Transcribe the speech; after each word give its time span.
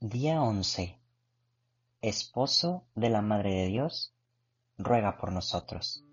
Día 0.00 0.40
11. 0.40 0.96
Esposo 2.02 2.84
de 2.94 3.10
la 3.10 3.20
Madre 3.20 3.52
de 3.52 3.66
Dios, 3.66 4.14
ruega 4.76 5.18
por 5.18 5.32
nosotros. 5.32 6.04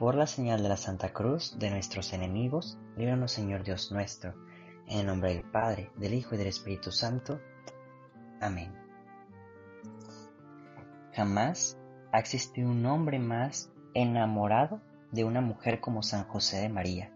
Por 0.00 0.16
la 0.16 0.26
señal 0.26 0.60
de 0.64 0.68
la 0.68 0.76
Santa 0.76 1.12
Cruz 1.12 1.56
de 1.56 1.70
nuestros 1.70 2.12
enemigos, 2.12 2.76
líbranos 2.96 3.30
Señor 3.30 3.62
Dios 3.62 3.92
nuestro, 3.92 4.34
en 4.88 4.98
el 4.98 5.06
nombre 5.06 5.34
del 5.34 5.48
Padre, 5.48 5.92
del 5.94 6.14
Hijo 6.14 6.34
y 6.34 6.38
del 6.38 6.48
Espíritu 6.48 6.90
Santo. 6.90 7.40
Amén. 8.40 8.74
Jamás 11.12 11.78
ha 12.10 12.18
existido 12.18 12.68
un 12.68 12.84
hombre 12.86 13.20
más 13.20 13.70
enamorado 13.94 14.80
de 15.12 15.22
una 15.22 15.40
mujer 15.40 15.78
como 15.78 16.02
San 16.02 16.24
José 16.24 16.56
de 16.56 16.68
María. 16.68 17.12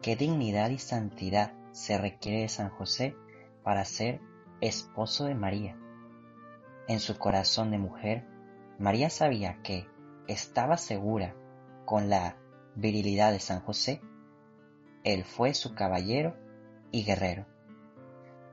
Qué 0.00 0.14
dignidad 0.14 0.70
y 0.70 0.78
santidad 0.78 1.63
se 1.74 1.98
requiere 1.98 2.42
de 2.42 2.48
San 2.48 2.70
José 2.70 3.16
para 3.64 3.84
ser 3.84 4.20
esposo 4.60 5.24
de 5.24 5.34
María. 5.34 5.76
En 6.86 7.00
su 7.00 7.18
corazón 7.18 7.72
de 7.72 7.78
mujer, 7.78 8.24
María 8.78 9.10
sabía 9.10 9.60
que 9.62 9.88
estaba 10.28 10.76
segura 10.76 11.34
con 11.84 12.08
la 12.08 12.36
virilidad 12.76 13.32
de 13.32 13.40
San 13.40 13.60
José. 13.60 14.00
Él 15.02 15.24
fue 15.24 15.52
su 15.52 15.74
caballero 15.74 16.36
y 16.92 17.02
guerrero. 17.04 17.44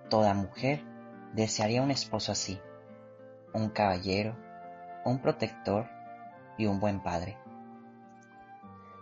Toda 0.09 0.33
mujer 0.33 0.83
desearía 1.33 1.83
un 1.83 1.91
esposo 1.91 2.31
así, 2.31 2.59
un 3.53 3.69
caballero, 3.69 4.35
un 5.05 5.21
protector 5.21 5.87
y 6.57 6.65
un 6.65 6.79
buen 6.79 7.03
padre. 7.03 7.37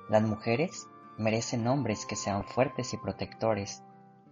Las 0.10 0.24
mujeres 0.24 0.88
merecen 1.18 1.68
hombres 1.68 2.06
que 2.06 2.18
sean 2.18 2.44
fuertes 2.44 2.94
y 2.94 2.98
protectores, 2.98 3.82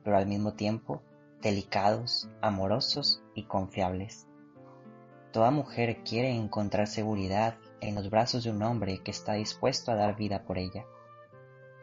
pero 0.08 0.20
al 0.20 0.26
mismo 0.26 0.54
tiempo 0.54 1.02
delicados, 1.42 2.30
amorosos 2.42 3.22
y 3.36 3.44
confiables. 3.44 4.26
Toda 5.34 5.52
mujer 5.52 6.02
quiere 6.06 6.34
encontrar 6.34 6.88
seguridad 6.88 7.58
en 7.82 7.94
los 7.94 8.10
brazos 8.10 8.46
de 8.46 8.52
un 8.52 8.64
hombre 8.64 9.04
que 9.04 9.12
está 9.12 9.34
dispuesto 9.34 9.92
a 9.92 9.96
dar 9.96 10.16
vida 10.16 10.46
por 10.46 10.60
ella. 10.60 10.86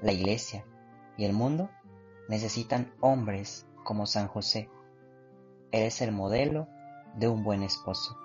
La 0.01 0.13
Iglesia 0.13 0.65
y 1.19 1.27
el 1.27 1.35
mundo 1.35 1.69
necesitan 2.27 2.95
hombres 3.01 3.67
como 3.85 4.07
San 4.07 4.27
José. 4.27 4.71
Él 5.71 5.83
es 5.83 6.01
el 6.01 6.11
modelo 6.11 6.67
de 7.17 7.29
un 7.29 7.45
buen 7.45 7.63
esposo. 7.63 8.17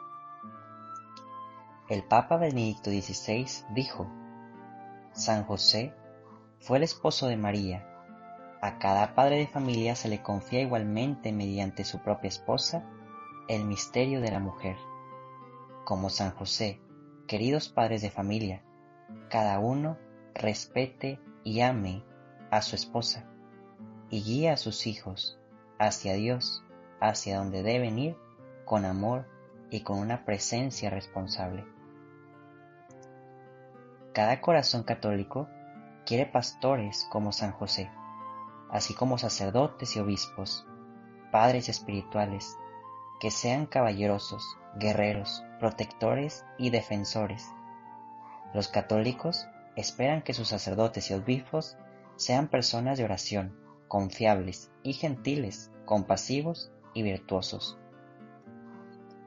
El 1.90 2.04
Papa 2.06 2.38
Benedicto 2.38 2.90
XVI 2.90 3.48
dijo, 3.76 4.10
San 5.12 5.44
José 5.44 5.94
fue 6.62 6.78
el 6.78 6.84
esposo 6.84 7.28
de 7.28 7.36
María. 7.36 7.89
A 8.62 8.78
cada 8.78 9.16
padre 9.16 9.38
de 9.38 9.48
familia 9.48 9.96
se 9.96 10.10
le 10.10 10.22
confía 10.22 10.60
igualmente 10.60 11.32
mediante 11.32 11.86
su 11.86 12.00
propia 12.00 12.28
esposa 12.28 12.84
el 13.48 13.64
misterio 13.64 14.20
de 14.20 14.32
la 14.32 14.40
mujer. 14.40 14.76
Como 15.86 16.10
San 16.10 16.32
José, 16.32 16.82
queridos 17.26 17.70
padres 17.70 18.02
de 18.02 18.12
familia, 18.12 18.62
cada 19.30 19.60
uno 19.60 19.98
respete 20.34 21.20
y 21.44 21.62
ame 21.62 22.04
a 22.52 22.62
su 22.62 22.76
esposa 22.76 23.26
y 24.10 24.24
guíe 24.24 24.50
a 24.50 24.58
sus 24.58 24.88
hijos 24.88 25.40
hacia 25.78 26.14
Dios, 26.16 26.64
hacia 27.00 27.38
donde 27.38 27.64
deben 27.64 27.98
ir 27.98 28.18
con 28.66 28.84
amor 28.84 29.26
y 29.70 29.82
con 29.82 30.00
una 30.00 30.26
presencia 30.26 30.90
responsable. 30.90 31.66
Cada 34.14 34.42
corazón 34.42 34.84
católico 34.84 35.48
quiere 36.06 36.26
pastores 36.26 37.08
como 37.10 37.32
San 37.32 37.52
José, 37.52 37.90
así 38.72 38.94
como 38.94 39.18
sacerdotes 39.18 39.96
y 39.96 40.00
obispos, 40.00 40.66
padres 41.32 41.70
espirituales, 41.70 42.58
que 43.20 43.32
sean 43.32 43.66
caballerosos, 43.66 44.58
guerreros, 44.78 45.44
protectores 45.60 46.46
y 46.58 46.70
defensores. 46.70 47.48
Los 48.54 48.68
católicos 48.68 49.48
esperan 49.76 50.22
que 50.22 50.34
sus 50.34 50.48
sacerdotes 50.48 51.10
y 51.12 51.14
obispos 51.14 51.78
sean 52.16 52.48
personas 52.48 52.98
de 52.98 53.04
oración, 53.04 53.58
confiables 53.88 54.72
y 54.84 54.94
gentiles, 54.94 55.72
compasivos 55.86 56.72
y 56.94 57.04
virtuosos. 57.04 57.78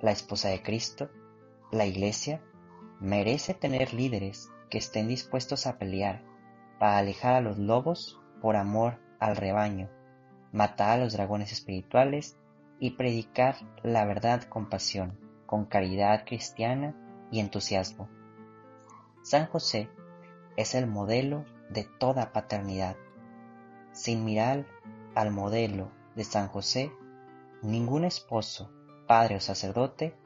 La 0.01 0.11
esposa 0.11 0.49
de 0.49 0.63
Cristo, 0.63 1.11
la 1.71 1.87
Iglesia, 1.87 2.43
merece 3.01 3.55
tener 3.55 3.95
líderes 3.95 4.51
que 4.71 4.79
estén 4.79 5.09
dispuestos 5.09 5.67
a 5.67 5.79
pelear, 5.79 6.23
para 6.79 6.99
alejar 6.99 7.35
a 7.35 7.41
los 7.41 7.59
lobos 7.59 8.19
por 8.41 8.57
amor 8.57 8.99
al 9.23 9.37
rebaño, 9.37 9.89
matar 10.51 10.99
a 10.99 11.05
los 11.05 11.13
dragones 11.13 11.53
espirituales 11.53 12.37
y 12.79 12.91
predicar 12.91 13.57
la 13.83 14.05
verdad 14.05 14.43
con 14.43 14.69
pasión, 14.69 15.19
con 15.47 15.65
caridad 15.65 16.25
cristiana 16.27 16.95
y 17.31 17.39
entusiasmo. 17.39 18.09
San 19.23 19.47
José 19.47 19.89
es 20.57 20.75
el 20.75 20.87
modelo 20.87 21.45
de 21.71 21.85
toda 21.85 22.33
paternidad. 22.33 22.97
Sin 23.93 24.25
mirar 24.25 24.67
al 25.15 25.31
modelo 25.31 25.93
de 26.17 26.25
San 26.25 26.49
José, 26.49 26.91
ningún 27.63 28.05
esposo, 28.05 28.73
padre 29.07 29.37
o 29.37 29.41
sacerdote 29.41 30.17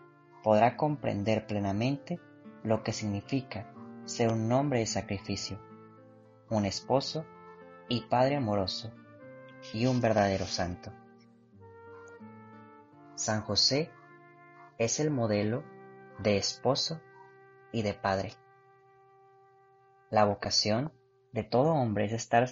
podrá 0.42 0.76
comprender 0.76 1.46
plenamente 1.46 2.18
lo 2.62 2.82
que 2.82 2.92
significa 2.92 3.70
ser 4.06 4.32
un 4.32 4.50
hombre 4.52 4.78
de 4.78 4.86
sacrificio 4.86 5.58
un 6.48 6.64
esposo 6.64 7.24
y 7.88 8.02
padre 8.02 8.36
amoroso 8.36 8.92
y 9.72 9.86
un 9.86 10.00
verdadero 10.00 10.47
santo. 10.47 10.92
San 13.14 13.42
José 13.42 13.91
es 14.78 15.00
el 15.00 15.10
modelo 15.10 15.64
de 16.19 16.36
esposo 16.36 17.00
y 17.72 17.82
de 17.82 17.94
padre. 17.94 18.32
La 20.10 20.25
vocación 20.25 20.92
de 21.32 21.44
todo 21.44 21.72
hombre 21.72 22.06
es 22.06 22.12
estar 22.12 22.48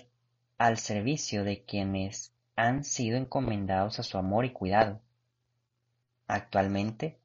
al 0.59 0.78
servicio 0.78 1.44
de 1.44 1.65
quienes 1.65 2.34
han 2.56 2.84
sido 2.84 3.17
encomendados 3.17 3.99
a 3.99 4.03
su 4.03 4.19
amor 4.19 4.44
y 4.44 4.53
cuidado. 4.53 5.00
Actualmente, 6.27 7.19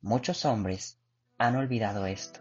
muchos 0.00 0.44
hombres 0.44 0.98
han 1.38 1.56
olvidado 1.56 2.06
esto, 2.06 2.40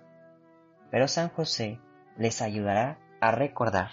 pero 0.89 1.07
San 1.07 1.29
José 1.29 1.79
les 2.17 2.41
ayudará 2.41 2.99
a 3.19 3.31
recordar. 3.31 3.89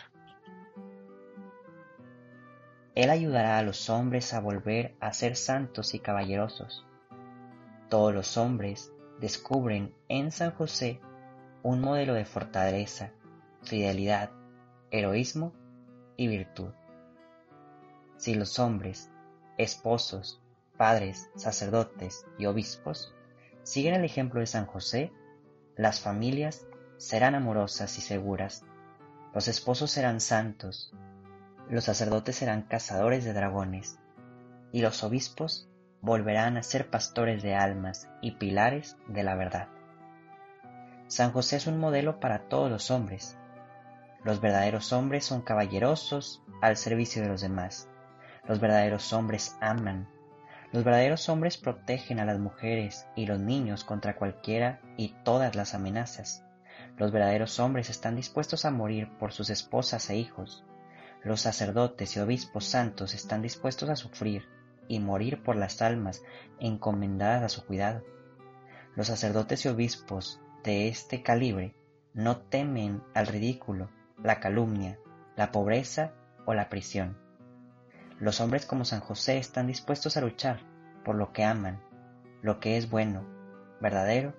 Él 2.99 3.11
ayudará 3.11 3.59
a 3.59 3.63
los 3.63 3.91
hombres 3.91 4.35
a 4.35 4.41
volver 4.41 4.97
a 4.99 5.13
ser 5.13 5.37
santos 5.37 5.95
y 5.95 6.01
caballerosos. 6.01 6.85
Todos 7.89 8.13
los 8.13 8.37
hombres 8.37 8.93
descubren 9.21 9.95
en 10.09 10.33
San 10.33 10.51
José 10.51 11.01
un 11.63 11.81
modelo 11.81 12.15
de 12.15 12.25
fortaleza, 12.25 13.13
fidelidad, 13.63 14.33
heroísmo 14.91 15.53
y 16.17 16.27
virtud. 16.27 16.73
Si 18.17 18.35
los 18.35 18.59
hombres, 18.59 19.13
esposos, 19.59 20.43
padres, 20.77 21.31
sacerdotes 21.37 22.27
y 22.37 22.47
obispos 22.47 23.15
siguen 23.63 23.95
el 23.95 24.05
ejemplo 24.05 24.41
de 24.41 24.47
San 24.49 24.67
José, 24.67 25.13
las 25.77 26.01
familias 26.01 26.67
serán 26.97 27.37
amorosas 27.37 27.97
y 27.97 28.01
seguras 28.01 28.65
los 29.35 29.47
esposos 29.47 29.91
serán 29.91 30.21
santos, 30.21 30.93
los 31.71 31.85
sacerdotes 31.85 32.37
serán 32.37 32.63
cazadores 32.63 33.25
de 33.25 33.33
dragones, 33.33 33.99
y 34.73 34.83
los 34.83 35.03
obispos 35.05 35.69
volverán 36.01 36.57
a 36.57 36.63
ser 36.63 36.91
pastores 36.91 37.43
de 37.43 37.55
almas 37.55 38.09
y 38.21 38.33
pilares 38.33 38.97
de 39.09 39.23
la 39.23 39.35
verdad. 39.35 39.69
San 41.09 41.33
José 41.33 41.57
es 41.57 41.67
un 41.67 41.79
modelo 41.79 42.21
para 42.21 42.49
todos 42.49 42.71
los 42.71 42.91
hombres. 42.91 43.37
Los 44.25 44.41
verdaderos 44.41 44.93
hombres 44.93 45.25
son 45.25 45.43
caballerosos 45.43 46.43
al 46.61 46.77
servicio 46.77 47.23
de 47.23 47.29
los 47.29 47.41
demás. 47.41 47.89
Los 48.47 48.61
verdaderos 48.61 49.13
hombres 49.13 49.57
aman. 49.61 50.09
Los 50.71 50.85
verdaderos 50.85 51.29
hombres 51.29 51.57
protegen 51.57 52.21
a 52.21 52.27
las 52.27 52.39
mujeres 52.39 53.07
y 53.17 53.27
los 53.27 53.41
niños 53.41 53.85
contra 53.85 54.17
cualquiera 54.17 54.81
y 54.99 55.15
todas 55.25 55.55
las 55.55 55.75
amenazas. 55.75 56.45
Los 56.99 57.11
verdaderos 57.11 57.59
hombres 57.59 57.89
están 57.89 58.17
dispuestos 58.17 58.65
a 58.65 58.71
morir 58.71 59.09
por 59.19 59.33
sus 59.33 59.49
esposas 59.51 60.11
e 60.11 60.17
hijos. 60.17 60.65
Los 61.25 61.41
sacerdotes 61.41 62.17
y 62.17 62.21
obispos 62.21 62.65
santos 62.65 63.15
están 63.15 63.43
dispuestos 63.43 63.89
a 63.89 63.97
sufrir 63.97 64.45
y 64.87 65.01
morir 65.01 65.43
por 65.43 65.57
las 65.57 65.83
almas 65.83 66.23
encomendadas 66.61 67.43
a 67.43 67.49
su 67.49 67.65
cuidado. 67.67 68.03
Los 68.95 69.09
sacerdotes 69.09 69.65
y 69.65 69.69
obispos 69.69 70.41
de 70.65 70.89
este 70.89 71.23
calibre 71.23 71.75
no 72.15 72.39
temen 72.39 73.03
al 73.15 73.27
ridículo, 73.27 73.91
la 74.23 74.41
calumnia, 74.41 74.99
la 75.37 75.53
pobreza 75.53 76.13
o 76.47 76.55
la 76.55 76.69
prisión. 76.69 77.19
Los 78.19 78.41
hombres 78.41 78.67
como 78.67 78.85
San 78.85 79.01
José 79.01 79.39
están 79.39 79.67
dispuestos 79.67 80.17
a 80.17 80.21
luchar 80.21 80.61
por 81.05 81.15
lo 81.15 81.33
que 81.33 81.45
aman, 81.45 81.81
lo 82.43 82.61
que 82.61 82.77
es 82.77 82.91
bueno, 82.91 83.25
verdadero 83.81 84.35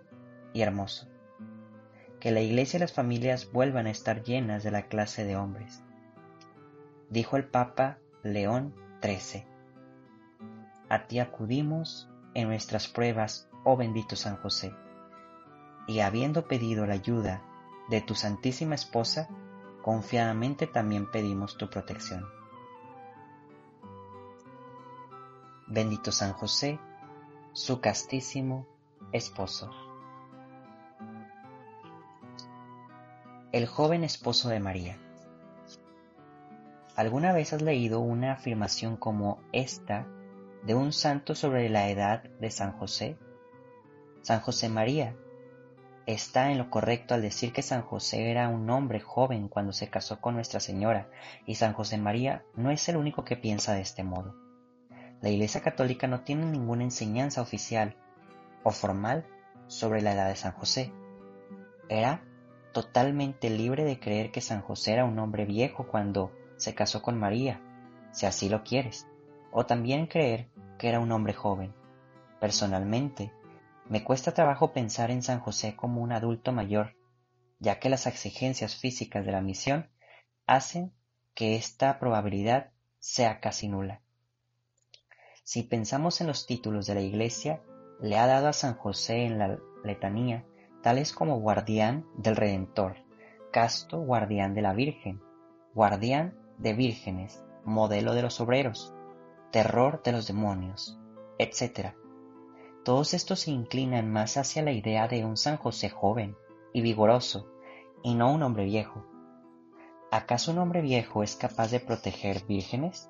y 0.53 0.61
hermoso 0.61 1.07
que 2.19 2.31
la 2.31 2.41
iglesia 2.41 2.77
y 2.77 2.81
las 2.81 2.93
familias 2.93 3.51
vuelvan 3.51 3.87
a 3.87 3.91
estar 3.91 4.23
llenas 4.23 4.63
de 4.63 4.71
la 4.71 4.87
clase 4.87 5.23
de 5.23 5.35
hombres. 5.35 5.81
Dijo 7.09 7.37
el 7.37 7.45
Papa 7.45 7.97
León 8.21 8.75
13. 8.99 9.47
A 10.89 11.07
ti 11.07 11.19
acudimos 11.19 12.07
en 12.35 12.47
nuestras 12.47 12.87
pruebas, 12.87 13.49
oh 13.63 13.75
bendito 13.77 14.15
San 14.15 14.37
José, 14.37 14.75
y 15.87 16.01
habiendo 16.01 16.47
pedido 16.47 16.85
la 16.85 16.93
ayuda 16.93 17.41
de 17.89 18.01
tu 18.01 18.13
Santísima 18.13 18.75
Esposa, 18.75 19.27
confiadamente 19.81 20.67
también 20.67 21.09
pedimos 21.09 21.57
tu 21.57 21.67
protección. 21.67 22.27
Bendito 25.65 26.11
San 26.11 26.33
José, 26.33 26.79
su 27.53 27.81
castísimo 27.81 28.67
esposo. 29.11 29.71
El 33.51 33.65
joven 33.65 34.03
esposo 34.03 34.49
de 34.49 34.59
María. 34.59 35.08
¿Alguna 36.99 37.31
vez 37.31 37.53
has 37.53 37.61
leído 37.61 38.01
una 38.01 38.33
afirmación 38.33 38.97
como 38.97 39.39
esta 39.53 40.05
de 40.63 40.75
un 40.75 40.91
santo 40.91 41.33
sobre 41.33 41.69
la 41.69 41.87
edad 41.89 42.23
de 42.41 42.51
San 42.51 42.73
José? 42.73 43.17
San 44.21 44.41
José 44.41 44.67
María 44.67 45.15
está 46.05 46.51
en 46.51 46.57
lo 46.57 46.69
correcto 46.69 47.13
al 47.13 47.21
decir 47.21 47.53
que 47.53 47.61
San 47.61 47.83
José 47.83 48.29
era 48.29 48.49
un 48.49 48.69
hombre 48.69 48.99
joven 48.99 49.47
cuando 49.47 49.71
se 49.71 49.87
casó 49.89 50.19
con 50.19 50.35
Nuestra 50.35 50.59
Señora, 50.59 51.09
y 51.45 51.55
San 51.55 51.71
José 51.71 51.97
María 51.97 52.43
no 52.57 52.69
es 52.69 52.89
el 52.89 52.97
único 52.97 53.23
que 53.23 53.37
piensa 53.37 53.73
de 53.73 53.79
este 53.79 54.03
modo. 54.03 54.35
La 55.21 55.29
Iglesia 55.29 55.61
Católica 55.61 56.05
no 56.07 56.25
tiene 56.25 56.47
ninguna 56.47 56.83
enseñanza 56.83 57.41
oficial 57.41 57.95
o 58.61 58.71
formal 58.71 59.25
sobre 59.67 60.01
la 60.01 60.15
edad 60.15 60.27
de 60.27 60.35
San 60.35 60.51
José. 60.51 60.91
Era 61.87 62.25
totalmente 62.73 63.49
libre 63.49 63.85
de 63.85 64.01
creer 64.01 64.31
que 64.31 64.41
San 64.41 64.61
José 64.61 64.91
era 64.91 65.05
un 65.05 65.17
hombre 65.17 65.45
viejo 65.45 65.87
cuando 65.87 66.33
se 66.59 66.75
casó 66.75 67.01
con 67.01 67.17
María, 67.17 67.61
si 68.11 68.25
así 68.25 68.49
lo 68.49 68.63
quieres, 68.63 69.07
o 69.51 69.65
también 69.65 70.07
creer 70.07 70.49
que 70.77 70.89
era 70.89 70.99
un 70.99 71.11
hombre 71.11 71.33
joven. 71.33 71.73
Personalmente, 72.39 73.33
me 73.85 74.03
cuesta 74.03 74.33
trabajo 74.33 74.71
pensar 74.71 75.09
en 75.09 75.23
San 75.23 75.39
José 75.39 75.75
como 75.75 76.01
un 76.01 76.11
adulto 76.11 76.51
mayor, 76.51 76.95
ya 77.59 77.79
que 77.79 77.89
las 77.89 78.07
exigencias 78.07 78.75
físicas 78.75 79.25
de 79.25 79.31
la 79.31 79.41
misión 79.41 79.89
hacen 80.45 80.93
que 81.33 81.55
esta 81.55 81.97
probabilidad 81.97 82.71
sea 82.99 83.39
casi 83.39 83.67
nula. 83.67 84.01
Si 85.43 85.63
pensamos 85.63 86.21
en 86.21 86.27
los 86.27 86.45
títulos 86.45 86.85
de 86.85 86.95
la 86.95 87.01
Iglesia, 87.01 87.63
le 88.01 88.17
ha 88.17 88.27
dado 88.27 88.47
a 88.47 88.53
San 88.53 88.75
José 88.75 89.25
en 89.25 89.39
la 89.39 89.57
letanía, 89.83 90.45
tales 90.83 91.11
como 91.11 91.39
guardián 91.39 92.05
del 92.17 92.35
Redentor, 92.35 92.97
casto 93.51 93.99
guardián 93.99 94.53
de 94.53 94.61
la 94.61 94.73
Virgen, 94.73 95.21
guardián 95.73 96.38
de 96.59 96.73
vírgenes, 96.73 97.43
modelo 97.65 98.13
de 98.13 98.21
los 98.21 98.39
obreros, 98.39 98.93
terror 99.51 100.03
de 100.03 100.11
los 100.11 100.27
demonios, 100.27 100.99
etc. 101.37 101.93
Todos 102.83 103.13
estos 103.13 103.41
se 103.41 103.51
inclinan 103.51 104.11
más 104.11 104.37
hacia 104.37 104.61
la 104.61 104.71
idea 104.71 105.07
de 105.07 105.25
un 105.25 105.37
San 105.37 105.57
José 105.57 105.89
joven 105.89 106.35
y 106.73 106.81
vigoroso, 106.81 107.47
y 108.03 108.15
no 108.15 108.31
un 108.31 108.43
hombre 108.43 108.65
viejo. 108.65 109.05
¿Acaso 110.11 110.51
un 110.51 110.59
hombre 110.59 110.81
viejo 110.81 111.23
es 111.23 111.35
capaz 111.35 111.71
de 111.71 111.79
proteger 111.79 112.45
vírgenes? 112.45 113.09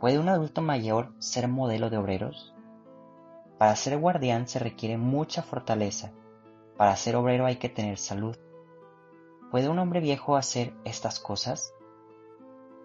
¿Puede 0.00 0.18
un 0.18 0.28
adulto 0.28 0.62
mayor 0.62 1.12
ser 1.18 1.48
modelo 1.48 1.90
de 1.90 1.98
obreros? 1.98 2.54
Para 3.58 3.74
ser 3.74 3.98
guardián 3.98 4.46
se 4.46 4.58
requiere 4.58 4.96
mucha 4.96 5.42
fortaleza. 5.42 6.12
Para 6.76 6.94
ser 6.94 7.16
obrero 7.16 7.44
hay 7.46 7.56
que 7.56 7.68
tener 7.68 7.98
salud. 7.98 8.36
¿Puede 9.50 9.68
un 9.68 9.78
hombre 9.80 10.00
viejo 10.00 10.36
hacer 10.36 10.72
estas 10.84 11.18
cosas? 11.18 11.74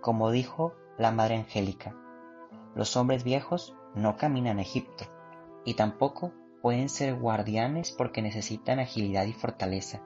Como 0.03 0.31
dijo 0.31 0.75
la 0.97 1.11
Madre 1.11 1.37
Angélica. 1.37 1.95
Los 2.75 2.97
hombres 2.97 3.23
viejos 3.23 3.75
no 3.95 4.17
caminan 4.17 4.59
a 4.59 4.61
Egipto 4.61 5.05
y 5.63 5.75
tampoco 5.75 6.33
pueden 6.61 6.89
ser 6.89 7.15
guardianes 7.15 7.91
porque 7.91 8.21
necesitan 8.21 8.79
agilidad 8.79 9.25
y 9.25 9.33
fortaleza. 9.33 10.01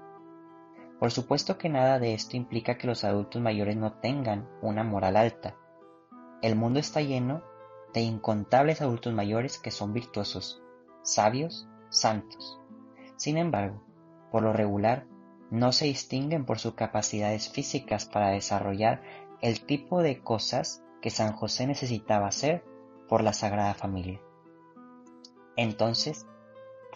Por 1.00 1.12
supuesto 1.12 1.58
que 1.58 1.70
nada 1.70 1.98
de 1.98 2.14
esto 2.14 2.38
implica 2.38 2.78
que 2.78 2.86
los 2.86 3.04
adultos 3.04 3.42
mayores 3.42 3.76
no 3.76 3.94
tengan 3.94 4.48
una 4.62 4.84
moral 4.84 5.18
alta. 5.18 5.56
El 6.44 6.56
mundo 6.56 6.80
está 6.80 7.02
lleno 7.02 7.42
de 7.92 8.02
incontables 8.02 8.82
adultos 8.82 9.14
mayores 9.14 9.58
que 9.58 9.72
son 9.72 9.94
virtuosos, 9.94 10.62
sabios, 11.02 11.68
santos. 11.90 12.60
Sin 13.16 13.38
embargo, 13.38 13.84
por 14.32 14.44
lo 14.44 14.54
regular, 14.54 15.08
no 15.50 15.72
se 15.72 15.86
distinguen 15.86 16.46
por 16.46 16.60
sus 16.60 16.76
capacidades 16.76 17.50
físicas 17.50 18.06
para 18.06 18.30
desarrollar 18.30 19.02
el 19.42 19.66
tipo 19.66 20.02
de 20.02 20.22
cosas 20.22 20.84
que 21.02 21.10
San 21.10 21.34
José 21.34 21.68
necesitaba 21.68 22.28
hacer 22.28 22.64
por 23.08 23.24
la 23.24 23.34
Sagrada 23.34 23.74
Familia. 23.74 24.22
Entonces, 25.56 26.26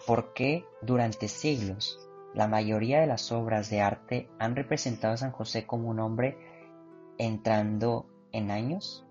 ¿por 0.06 0.32
qué 0.34 0.64
durante 0.80 1.28
siglos 1.28 1.98
la 2.34 2.48
mayoría 2.48 3.00
de 3.00 3.06
las 3.06 3.30
obras 3.32 3.70
de 3.70 3.80
arte 3.80 4.30
han 4.38 4.56
representado 4.56 5.14
a 5.14 5.18
San 5.18 5.32
José 5.32 5.66
como 5.66 5.88
un 5.88 6.00
hombre 6.00 6.36
entrando 7.18 8.06
en 8.32 8.50
años? 8.50 9.06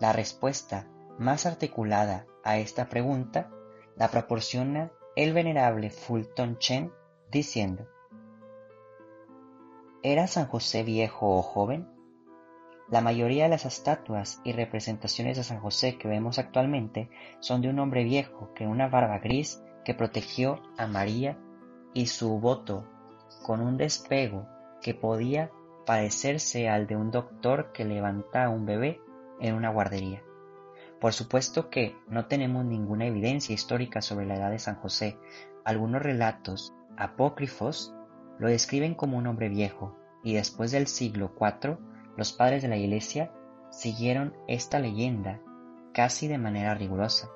La 0.00 0.12
respuesta 0.12 0.88
más 1.18 1.46
articulada 1.46 2.26
a 2.42 2.58
esta 2.58 2.88
pregunta 2.88 3.50
la 3.96 4.08
proporciona 4.08 4.90
el 5.14 5.32
venerable 5.32 5.90
Fulton 5.90 6.58
Chen 6.58 6.92
diciendo, 7.30 7.86
¿Era 10.02 10.26
San 10.26 10.48
José 10.48 10.82
viejo 10.82 11.36
o 11.36 11.42
joven? 11.42 11.93
La 12.90 13.00
mayoría 13.00 13.44
de 13.44 13.50
las 13.50 13.64
estatuas 13.64 14.40
y 14.44 14.52
representaciones 14.52 15.38
de 15.38 15.44
San 15.44 15.58
José 15.60 15.96
que 15.96 16.06
vemos 16.06 16.38
actualmente 16.38 17.08
son 17.40 17.62
de 17.62 17.70
un 17.70 17.78
hombre 17.78 18.04
viejo 18.04 18.52
con 18.56 18.66
una 18.66 18.88
barba 18.88 19.18
gris 19.20 19.62
que 19.84 19.94
protegió 19.94 20.62
a 20.76 20.86
María 20.86 21.38
y 21.94 22.06
su 22.06 22.38
voto 22.40 22.84
con 23.42 23.62
un 23.62 23.78
despego 23.78 24.46
que 24.82 24.92
podía 24.92 25.50
parecerse 25.86 26.68
al 26.68 26.86
de 26.86 26.96
un 26.96 27.10
doctor 27.10 27.72
que 27.72 27.86
levanta 27.86 28.44
a 28.44 28.50
un 28.50 28.66
bebé 28.66 29.00
en 29.40 29.54
una 29.54 29.70
guardería. 29.70 30.22
Por 31.00 31.12
supuesto 31.12 31.70
que 31.70 31.96
no 32.08 32.26
tenemos 32.26 32.64
ninguna 32.64 33.06
evidencia 33.06 33.54
histórica 33.54 34.02
sobre 34.02 34.26
la 34.26 34.36
edad 34.36 34.50
de 34.50 34.58
San 34.58 34.76
José. 34.76 35.18
Algunos 35.64 36.02
relatos 36.02 36.74
apócrifos 36.96 37.94
lo 38.38 38.48
describen 38.48 38.94
como 38.94 39.16
un 39.16 39.26
hombre 39.26 39.48
viejo 39.48 39.96
y 40.22 40.34
después 40.34 40.70
del 40.70 40.86
siglo 40.86 41.32
IV 41.38 41.78
los 42.16 42.32
padres 42.32 42.62
de 42.62 42.68
la 42.68 42.76
Iglesia 42.76 43.32
siguieron 43.70 44.36
esta 44.46 44.78
leyenda 44.78 45.40
casi 45.92 46.28
de 46.28 46.38
manera 46.38 46.74
rigurosa. 46.74 47.30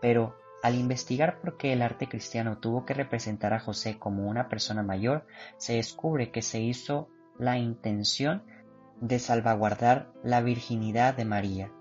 Pero 0.00 0.36
al 0.62 0.74
investigar 0.74 1.40
por 1.40 1.56
qué 1.56 1.72
el 1.72 1.82
arte 1.82 2.08
cristiano 2.08 2.58
tuvo 2.58 2.84
que 2.84 2.94
representar 2.94 3.52
a 3.52 3.60
José 3.60 3.98
como 3.98 4.28
una 4.28 4.48
persona 4.48 4.82
mayor, 4.82 5.26
se 5.58 5.74
descubre 5.74 6.30
que 6.30 6.42
se 6.42 6.60
hizo 6.60 7.08
la 7.38 7.58
intención 7.58 8.44
de 9.00 9.18
salvaguardar 9.18 10.12
la 10.22 10.40
virginidad 10.40 11.14
de 11.14 11.24
María 11.24 11.72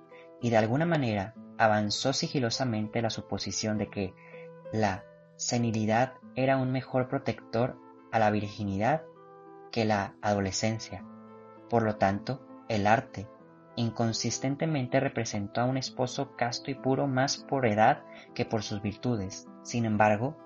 y 0.41 0.49
de 0.49 0.57
alguna 0.57 0.85
manera 0.85 1.35
avanzó 1.57 2.11
sigilosamente 2.11 3.01
la 3.01 3.09
suposición 3.09 3.77
de 3.77 3.89
que 3.89 4.13
la 4.73 5.05
senilidad 5.37 6.15
era 6.35 6.57
un 6.57 6.71
mejor 6.71 7.07
protector 7.07 7.77
a 8.11 8.19
la 8.19 8.31
virginidad 8.31 9.03
que 9.71 9.85
la 9.85 10.15
adolescencia. 10.21 11.05
Por 11.73 11.81
lo 11.81 11.95
tanto, 11.95 12.39
el 12.67 12.85
arte 12.85 13.27
inconsistentemente 13.75 14.99
representó 14.99 15.61
a 15.61 15.65
un 15.65 15.77
esposo 15.77 16.35
casto 16.35 16.69
y 16.69 16.75
puro 16.75 17.07
más 17.07 17.37
por 17.37 17.65
edad 17.65 18.03
que 18.35 18.45
por 18.45 18.61
sus 18.61 18.83
virtudes. 18.83 19.47
Sin 19.63 19.85
embargo, 19.85 20.37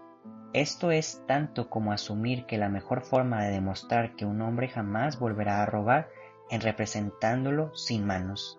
esto 0.53 0.89
es 0.89 1.22
tanto 1.27 1.69
como 1.69 1.91
asumir 1.91 2.46
que 2.46 2.57
la 2.57 2.69
mejor 2.69 3.01
forma 3.01 3.43
de 3.43 3.51
demostrar 3.51 4.15
que 4.15 4.25
un 4.25 4.41
hombre 4.41 4.69
jamás 4.69 5.19
volverá 5.19 5.62
a 5.62 5.65
robar 5.65 6.07
en 6.50 6.62
representándolo 6.62 7.75
sin 7.75 8.05
manos. 8.05 8.57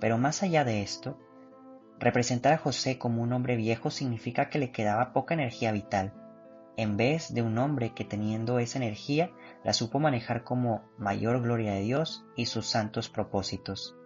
Pero 0.00 0.18
más 0.18 0.42
allá 0.42 0.64
de 0.64 0.82
esto, 0.82 1.16
representar 2.00 2.54
a 2.54 2.58
José 2.58 2.98
como 2.98 3.22
un 3.22 3.32
hombre 3.32 3.54
viejo 3.54 3.90
significa 3.90 4.50
que 4.50 4.58
le 4.58 4.72
quedaba 4.72 5.12
poca 5.12 5.34
energía 5.34 5.70
vital, 5.70 6.12
en 6.76 6.96
vez 6.96 7.32
de 7.32 7.42
un 7.42 7.58
hombre 7.58 7.94
que 7.94 8.04
teniendo 8.04 8.58
esa 8.58 8.78
energía 8.78 9.32
la 9.64 9.72
supo 9.72 9.98
manejar 9.98 10.44
como 10.44 10.84
mayor 10.98 11.40
gloria 11.42 11.72
de 11.72 11.80
Dios 11.80 12.24
y 12.36 12.46
sus 12.46 12.66
santos 12.66 13.08
propósitos. 13.08 13.96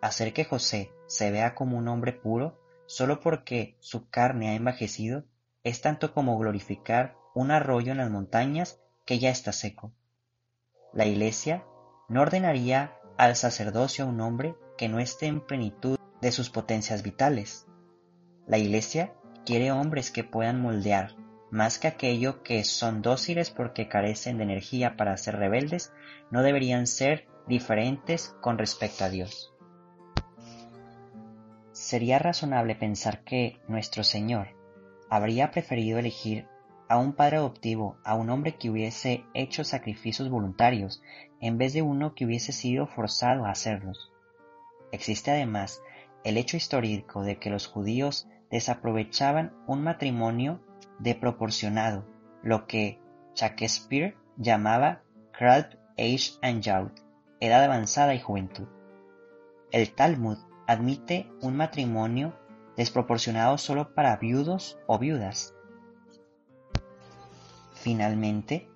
Hacer 0.00 0.32
que 0.32 0.44
José 0.44 0.92
se 1.06 1.30
vea 1.30 1.54
como 1.54 1.76
un 1.76 1.88
hombre 1.88 2.12
puro 2.12 2.60
solo 2.86 3.20
porque 3.20 3.76
su 3.80 4.08
carne 4.08 4.50
ha 4.50 4.54
envejecido 4.54 5.24
es 5.64 5.80
tanto 5.80 6.14
como 6.14 6.38
glorificar 6.38 7.16
un 7.34 7.50
arroyo 7.50 7.92
en 7.92 7.98
las 7.98 8.10
montañas 8.10 8.80
que 9.04 9.18
ya 9.18 9.30
está 9.30 9.52
seco. 9.52 9.92
La 10.92 11.06
Iglesia 11.06 11.64
no 12.08 12.22
ordenaría 12.22 12.94
al 13.18 13.36
sacerdocio 13.36 14.04
a 14.04 14.08
un 14.08 14.20
hombre 14.20 14.54
que 14.76 14.88
no 14.88 15.00
esté 15.00 15.26
en 15.26 15.44
plenitud 15.44 15.98
de 16.22 16.32
sus 16.32 16.48
potencias 16.48 17.02
vitales. 17.02 17.66
La 18.46 18.58
Iglesia 18.58 19.12
quiere 19.44 19.72
hombres 19.72 20.10
que 20.10 20.24
puedan 20.24 20.62
moldear 20.62 21.16
más 21.50 21.78
que 21.78 21.88
aquello 21.88 22.42
que 22.42 22.64
son 22.64 23.02
dóciles 23.02 23.50
porque 23.50 23.88
carecen 23.88 24.38
de 24.38 24.44
energía 24.44 24.96
para 24.96 25.16
ser 25.16 25.36
rebeldes, 25.36 25.92
no 26.30 26.42
deberían 26.42 26.86
ser 26.86 27.26
diferentes 27.46 28.34
con 28.40 28.58
respecto 28.58 29.04
a 29.04 29.08
Dios. 29.08 29.54
sería 31.72 32.18
razonable 32.18 32.74
pensar 32.74 33.24
que 33.24 33.60
nuestro 33.66 34.04
Señor 34.04 34.48
habría 35.08 35.50
preferido 35.52 35.98
elegir 35.98 36.46
a 36.88 36.98
un 36.98 37.14
padre 37.14 37.36
adoptivo, 37.36 37.96
a 38.04 38.14
un 38.14 38.30
hombre 38.30 38.56
que 38.56 38.68
hubiese 38.68 39.24
hecho 39.32 39.64
sacrificios 39.64 40.28
voluntarios, 40.28 41.02
en 41.40 41.56
vez 41.56 41.72
de 41.72 41.82
uno 41.82 42.14
que 42.14 42.26
hubiese 42.26 42.52
sido 42.52 42.86
forzado 42.86 43.46
a 43.46 43.50
hacerlos. 43.50 44.12
Existe 44.92 45.30
además 45.30 45.80
el 46.24 46.36
hecho 46.36 46.56
histórico 46.56 47.22
de 47.22 47.38
que 47.38 47.48
los 47.50 47.66
judíos 47.66 48.26
desaprovechaban 48.50 49.54
un 49.66 49.82
matrimonio 49.82 50.60
de 50.98 51.14
proporcionado, 51.14 52.04
lo 52.42 52.66
que 52.66 53.00
Shakespeare 53.34 54.16
llamaba 54.36 55.02
Crowd 55.32 55.66
Age 55.96 56.38
and 56.42 56.62
Youth, 56.62 56.98
edad 57.40 57.64
avanzada 57.64 58.14
y 58.14 58.20
juventud. 58.20 58.66
El 59.70 59.94
Talmud 59.94 60.38
admite 60.66 61.30
un 61.40 61.56
matrimonio 61.56 62.34
desproporcionado 62.76 63.58
solo 63.58 63.94
para 63.94 64.16
viudos 64.16 64.78
o 64.86 64.98
viudas. 64.98 65.54
Finalmente, 67.74 68.68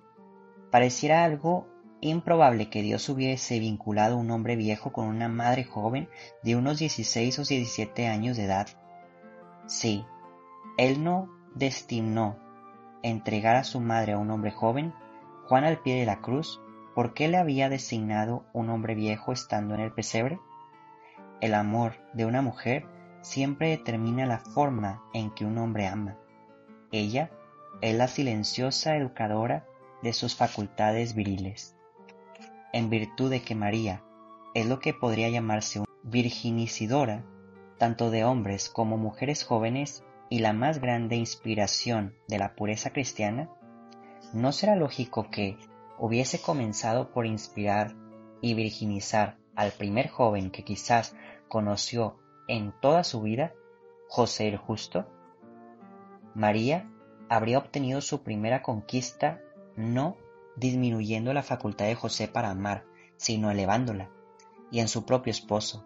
pareciera 0.71 1.23
algo 1.23 1.67
improbable 2.01 2.69
que 2.69 2.81
Dios 2.81 3.07
hubiese 3.09 3.59
vinculado 3.59 4.17
un 4.17 4.31
hombre 4.31 4.55
viejo 4.55 4.91
con 4.91 5.07
una 5.07 5.29
madre 5.29 5.63
joven 5.63 6.09
de 6.41 6.55
unos 6.55 6.79
16 6.79 7.39
o 7.39 7.43
17 7.43 8.07
años 8.07 8.37
de 8.37 8.45
edad. 8.45 8.67
Sí, 9.67 10.05
Él 10.77 11.03
no 11.03 11.29
destinó 11.55 12.37
entregar 13.03 13.55
a 13.55 13.63
su 13.63 13.79
madre 13.79 14.13
a 14.13 14.17
un 14.17 14.31
hombre 14.31 14.51
joven, 14.51 14.93
Juan 15.47 15.65
al 15.65 15.79
pie 15.79 15.99
de 15.99 16.05
la 16.05 16.21
cruz, 16.21 16.61
¿por 16.95 17.13
qué 17.13 17.27
le 17.27 17.37
había 17.37 17.69
designado 17.69 18.45
un 18.53 18.69
hombre 18.69 18.95
viejo 18.95 19.33
estando 19.33 19.75
en 19.75 19.81
el 19.81 19.91
pesebre? 19.91 20.39
El 21.41 21.53
amor 21.53 21.95
de 22.13 22.25
una 22.25 22.41
mujer 22.41 22.87
siempre 23.21 23.69
determina 23.69 24.25
la 24.25 24.39
forma 24.39 25.03
en 25.13 25.31
que 25.31 25.45
un 25.45 25.57
hombre 25.57 25.87
ama. 25.87 26.17
Ella 26.91 27.31
es 27.81 27.95
la 27.95 28.07
silenciosa 28.07 28.95
educadora 28.95 29.65
de 30.01 30.13
sus 30.13 30.35
facultades 30.35 31.15
viriles. 31.15 31.75
En 32.71 32.89
virtud 32.89 33.29
de 33.29 33.41
que 33.41 33.55
María 33.55 34.03
es 34.53 34.65
lo 34.67 34.79
que 34.79 34.93
podría 34.93 35.29
llamarse 35.29 35.83
virginicidora, 36.03 37.25
tanto 37.77 38.11
de 38.11 38.23
hombres 38.23 38.69
como 38.69 38.97
mujeres 38.97 39.43
jóvenes, 39.43 40.03
y 40.33 40.39
la 40.39 40.51
más 40.51 40.81
grande 40.81 41.15
inspiración 41.15 42.15
de 42.27 42.39
la 42.39 42.55
pureza 42.55 42.89
cristiana, 42.89 43.51
¿no 44.33 44.51
será 44.51 44.75
lógico 44.75 45.29
que 45.29 45.59
hubiese 45.99 46.41
comenzado 46.41 47.11
por 47.11 47.27
inspirar 47.27 47.93
y 48.41 48.55
virginizar 48.55 49.37
al 49.55 49.73
primer 49.73 50.09
joven 50.09 50.49
que 50.49 50.63
quizás 50.63 51.15
conoció 51.47 52.17
en 52.47 52.73
toda 52.81 53.03
su 53.03 53.21
vida, 53.21 53.53
José 54.07 54.47
el 54.47 54.57
Justo? 54.57 55.07
María 56.33 56.89
habría 57.29 57.59
obtenido 57.59 58.01
su 58.01 58.23
primera 58.23 58.63
conquista 58.63 59.39
no 59.75 60.17
disminuyendo 60.55 61.31
la 61.33 61.43
facultad 61.43 61.85
de 61.85 61.93
José 61.93 62.27
para 62.27 62.49
amar, 62.49 62.85
sino 63.17 63.51
elevándola, 63.51 64.09
y 64.71 64.79
en 64.79 64.87
su 64.87 65.05
propio 65.05 65.29
esposo, 65.29 65.85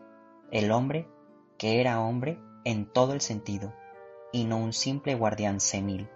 el 0.51 0.71
hombre 0.71 1.05
que 1.57 1.81
era 1.81 1.99
hombre 1.99 2.39
en 2.63 2.85
todo 2.85 3.11
el 3.11 3.19
sentido, 3.19 3.73
y 4.31 4.45
no 4.45 4.57
un 4.57 4.73
simple 4.73 5.15
guardián 5.15 5.59
senil. 5.59 6.09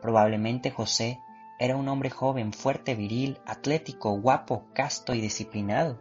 Probablemente 0.00 0.70
José 0.70 1.20
era 1.58 1.76
un 1.76 1.88
hombre 1.88 2.10
joven, 2.10 2.52
fuerte, 2.52 2.94
viril, 2.94 3.38
atlético, 3.46 4.20
guapo, 4.20 4.66
casto 4.74 5.14
y 5.14 5.20
disciplinado. 5.20 5.98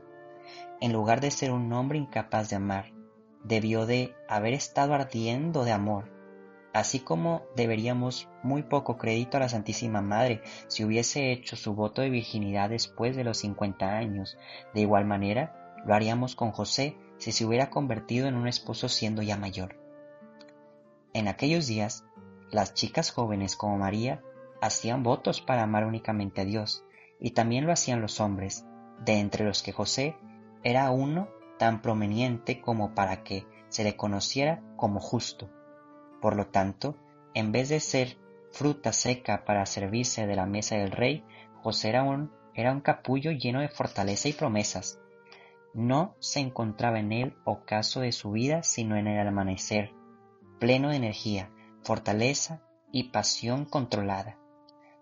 En 0.82 0.92
lugar 0.92 1.22
de 1.22 1.32
ser 1.32 1.52
un 1.52 1.72
hombre 1.72 1.98
incapaz 1.98 2.50
de 2.50 2.58
amar, 2.58 2.92
debió 3.44 3.86
de 3.86 4.14
haber 4.28 4.54
estado 4.54 4.94
ardiendo 4.94 5.64
de 5.64 5.72
amor, 5.72 6.12
así 6.74 7.00
como 7.00 7.44
deberíamos 7.56 8.28
muy 8.44 8.64
poco 8.64 8.98
crédito 8.98 9.38
a 9.38 9.40
la 9.40 9.50
Santísima 9.50 10.02
Madre 10.02 10.42
si 10.68 10.84
hubiese 10.84 11.32
hecho 11.32 11.56
su 11.56 11.74
voto 11.74 12.02
de 12.02 12.10
virginidad 12.10 12.70
después 12.70 13.16
de 13.16 13.24
los 13.24 13.38
50 13.38 13.96
años. 13.96 14.38
De 14.74 14.82
igual 14.82 15.06
manera, 15.06 15.74
lo 15.86 15.94
haríamos 15.94 16.36
con 16.36 16.52
José 16.52 16.98
si 17.18 17.32
se 17.32 17.46
hubiera 17.46 17.70
convertido 17.70 18.28
en 18.28 18.36
un 18.36 18.50
esposo 18.50 18.90
siendo 18.90 19.22
ya 19.22 19.38
mayor. 19.38 19.85
En 21.16 21.30
aquellos 21.30 21.66
días, 21.66 22.04
las 22.52 22.74
chicas 22.74 23.10
jóvenes 23.10 23.56
como 23.56 23.78
María 23.78 24.22
hacían 24.62 25.02
votos 25.02 25.40
para 25.40 25.64
amar 25.64 25.86
únicamente 25.86 26.42
a 26.42 26.44
Dios, 26.46 26.84
y 27.22 27.32
también 27.32 27.66
lo 27.66 27.72
hacían 27.72 28.02
los 28.02 28.20
hombres, 28.20 28.66
de 29.00 29.22
entre 29.22 29.46
los 29.46 29.64
que 29.64 29.72
José 29.72 30.18
era 30.62 30.92
uno 30.92 31.30
tan 31.58 31.82
prominente 31.82 32.60
como 32.60 32.94
para 32.94 33.24
que 33.24 33.48
se 33.70 33.86
le 33.86 33.96
conociera 33.96 34.62
como 34.76 35.00
justo. 35.00 35.50
Por 36.22 36.36
lo 36.36 36.48
tanto, 36.48 36.98
en 37.34 37.54
vez 37.54 37.70
de 37.70 37.80
ser 37.80 38.18
fruta 38.52 38.92
seca 38.92 39.46
para 39.46 39.66
servirse 39.66 40.28
de 40.28 40.36
la 40.36 40.46
mesa 40.46 40.76
del 40.76 40.92
rey, 40.92 41.24
José 41.64 41.88
era 41.88 42.04
un, 42.04 42.30
era 42.56 42.74
un 42.74 42.82
capullo 42.82 43.32
lleno 43.32 43.62
de 43.62 43.70
fortaleza 43.70 44.28
y 44.28 44.34
promesas. 44.34 45.00
No 45.74 46.18
se 46.20 46.42
encontraba 46.42 47.00
en 47.00 47.14
él 47.14 47.38
ocaso 47.46 48.02
de 48.02 48.12
su 48.12 48.32
vida, 48.32 48.64
sino 48.64 48.98
en 48.98 49.08
el 49.08 49.26
amanecer, 49.26 49.94
pleno 50.60 50.90
de 50.90 50.98
energía, 50.98 51.52
fortaleza 51.84 52.62
y 52.92 53.10
pasión 53.10 53.66
controlada. 53.66 54.38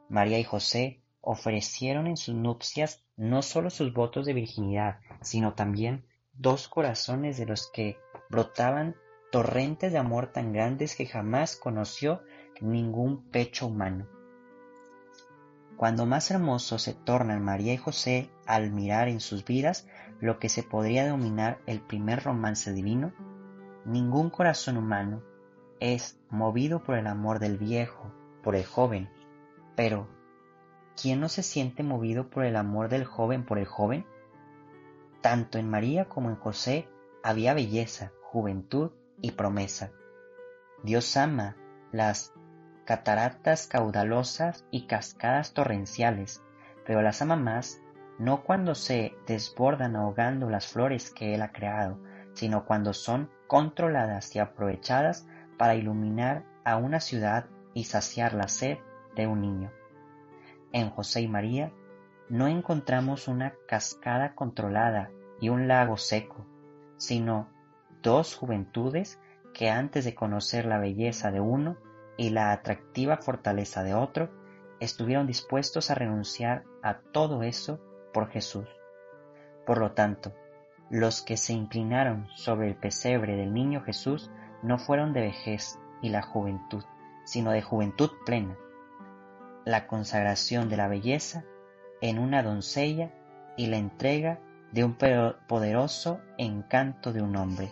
María 0.10 0.39
y 0.39 0.43
José 0.43 1.01
ofrecieron 1.22 2.07
en 2.07 2.17
sus 2.17 2.36
nupcias 2.36 3.03
no 3.15 3.41
solo 3.41 3.69
sus 3.69 3.93
votos 3.93 4.25
de 4.25 4.33
virginidad, 4.33 5.00
sino 5.22 5.53
también 5.53 6.05
dos 6.33 6.67
corazones 6.67 7.38
de 7.38 7.45
los 7.45 7.69
que 7.72 7.98
brotaban 8.29 8.95
torrentes 9.31 9.91
de 9.91 9.98
amor 9.98 10.27
tan 10.27 10.53
grandes 10.53 10.95
que 10.95 11.05
jamás 11.05 11.55
conoció 11.55 12.22
ningún 12.62 13.29
pecho 13.29 13.67
humano. 13.67 14.07
Cuando 15.77 16.05
más 16.05 16.29
hermoso 16.31 16.77
se 16.79 16.93
tornan 16.93 17.43
María 17.43 17.74
y 17.74 17.77
José 17.77 18.29
al 18.45 18.72
mirar 18.72 19.07
en 19.07 19.19
sus 19.19 19.43
vidas 19.43 19.88
lo 20.19 20.39
que 20.39 20.50
se 20.50 20.63
podría 20.63 21.03
denominar 21.03 21.60
el 21.65 21.81
primer 21.81 22.24
romance 22.24 22.72
divino, 22.74 23.12
ningún 23.86 24.29
corazón 24.29 24.77
humano 24.77 25.24
es 25.83 26.17
movido 26.29 26.81
por 26.81 26.95
el 26.95 27.07
amor 27.07 27.39
del 27.39 27.57
viejo, 27.57 28.09
por 28.41 28.55
el 28.55 28.63
joven. 28.63 29.09
Pero, 29.75 30.07
¿quién 30.95 31.19
no 31.19 31.27
se 31.27 31.43
siente 31.43 31.83
movido 31.83 32.29
por 32.29 32.45
el 32.45 32.55
amor 32.55 32.87
del 32.87 33.03
joven 33.03 33.43
por 33.45 33.59
el 33.59 33.65
joven? 33.65 34.05
Tanto 35.19 35.57
en 35.57 35.69
María 35.69 36.05
como 36.07 36.29
en 36.29 36.37
José 36.37 36.87
había 37.21 37.53
belleza, 37.53 38.13
juventud 38.21 38.91
y 39.21 39.31
promesa. 39.31 39.91
Dios 40.83 41.17
ama 41.17 41.57
las 41.91 42.31
cataratas 42.85 43.67
caudalosas 43.67 44.63
y 44.71 44.87
cascadas 44.87 45.53
torrenciales, 45.53 46.41
pero 46.85 47.01
las 47.01 47.21
ama 47.21 47.35
más 47.35 47.81
no 48.19 48.43
cuando 48.43 48.73
se 48.73 49.17
desbordan 49.27 49.97
ahogando 49.97 50.49
las 50.49 50.65
flores 50.65 51.11
que 51.11 51.35
Él 51.35 51.41
ha 51.41 51.51
creado, 51.51 51.99
sino 52.35 52.63
cuando 52.63 52.93
son 52.93 53.29
controladas 53.47 54.33
y 54.33 54.39
aprovechadas 54.39 55.27
para 55.57 55.75
iluminar 55.75 56.45
a 56.63 56.77
una 56.77 57.00
ciudad 57.00 57.45
y 57.74 57.86
saciar 57.86 58.33
la 58.33 58.48
sed 58.48 58.77
de 59.15 59.27
un 59.27 59.41
niño. 59.41 59.72
En 60.72 60.89
José 60.89 61.22
y 61.22 61.27
María 61.27 61.72
no 62.29 62.48
encontramos 62.48 63.27
una 63.27 63.53
cascada 63.67 64.33
controlada 64.33 65.12
y 65.39 65.50
un 65.50 65.67
lago 65.67 65.98
seco, 65.98 66.45
sino 66.98 67.50
dos 68.01 68.36
juventudes 68.36 69.19
que 69.53 69.69
antes 69.69 70.05
de 70.05 70.15
conocer 70.15 70.65
la 70.65 70.79
belleza 70.79 71.31
de 71.31 71.39
uno 71.39 71.77
y 72.17 72.29
la 72.29 72.51
atractiva 72.51 73.17
fortaleza 73.17 73.83
de 73.83 73.93
otro, 73.93 74.29
estuvieron 74.79 75.27
dispuestos 75.27 75.89
a 75.89 75.95
renunciar 75.95 76.63
a 76.81 77.00
todo 77.00 77.43
eso 77.43 77.79
por 78.13 78.29
Jesús. 78.29 78.67
Por 79.65 79.77
lo 79.77 79.91
tanto, 79.91 80.33
los 80.89 81.22
que 81.22 81.38
se 81.38 81.53
inclinaron 81.53 82.27
sobre 82.36 82.67
el 82.67 82.75
pesebre 82.75 83.36
del 83.36 83.53
niño 83.53 83.81
Jesús 83.81 84.29
no 84.63 84.79
fueron 84.79 85.13
de 85.13 85.22
vejez 85.22 85.77
y 86.01 86.10
la 86.10 86.22
juventud, 86.22 86.84
sino 87.25 87.51
de 87.51 87.62
juventud 87.62 88.10
plena, 88.25 88.58
la 89.65 89.88
consagración 89.88 90.70
de 90.70 90.77
la 90.77 90.88
belleza 90.88 91.43
en 92.01 92.20
una 92.20 92.43
doncella 92.43 93.13
y 93.55 93.67
la 93.67 93.77
entrega 93.77 94.39
de 94.72 94.84
un 94.84 94.96
poderoso 94.96 96.20
encanto 96.38 97.13
de 97.13 97.22
un 97.22 97.36
hombre. 97.36 97.72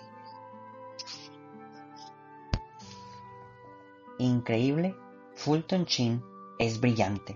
Increíble, 4.19 4.95
Fulton 5.33 5.85
Chin 5.85 6.21
es 6.59 6.79
brillante. 6.79 7.35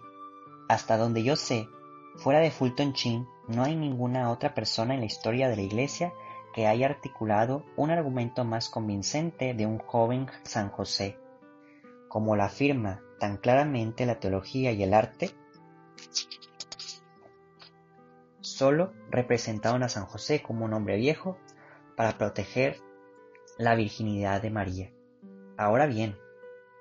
Hasta 0.69 0.97
donde 0.97 1.23
yo 1.23 1.35
sé, 1.35 1.67
fuera 2.17 2.39
de 2.39 2.51
Fulton 2.51 2.93
Chin 2.93 3.27
no 3.47 3.63
hay 3.63 3.75
ninguna 3.75 4.29
otra 4.29 4.53
persona 4.53 4.93
en 4.93 4.99
la 4.99 5.07
historia 5.07 5.49
de 5.49 5.55
la 5.55 5.63
Iglesia 5.63 6.13
que 6.55 6.67
haya 6.67 6.87
articulado 6.87 7.65
un 7.75 7.91
argumento 7.91 8.45
más 8.45 8.69
convincente 8.69 9.53
de 9.53 9.65
un 9.65 9.77
joven 9.77 10.27
San 10.43 10.69
José. 10.69 11.19
Como 12.07 12.37
lo 12.37 12.43
afirma 12.43 13.01
tan 13.19 13.35
claramente 13.35 14.05
la 14.05 14.21
teología 14.21 14.71
y 14.71 14.81
el 14.81 14.93
arte, 14.93 15.31
solo 18.39 18.93
representaron 19.11 19.83
a 19.83 19.89
San 19.89 20.05
José 20.05 20.41
como 20.41 20.63
un 20.63 20.71
hombre 20.71 20.95
viejo 20.95 21.37
para 21.97 22.17
proteger 22.17 22.77
la 23.57 23.75
virginidad 23.75 24.41
de 24.41 24.49
María. 24.49 24.93
Ahora 25.57 25.87
bien, 25.87 26.15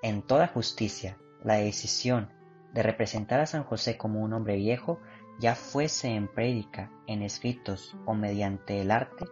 en 0.01 0.21
toda 0.21 0.47
justicia, 0.47 1.17
la 1.43 1.55
decisión 1.55 2.29
de 2.71 2.81
representar 2.81 3.41
a 3.41 3.45
San 3.45 3.65
José 3.65 3.97
como 3.97 4.21
un 4.21 4.31
hombre 4.31 4.55
viejo, 4.55 5.01
ya 5.37 5.53
fuese 5.53 6.15
en 6.15 6.29
prédica, 6.29 6.93
en 7.07 7.23
escritos 7.23 7.93
o 8.05 8.13
mediante 8.13 8.79
el 8.79 8.89
arte, 8.89 9.25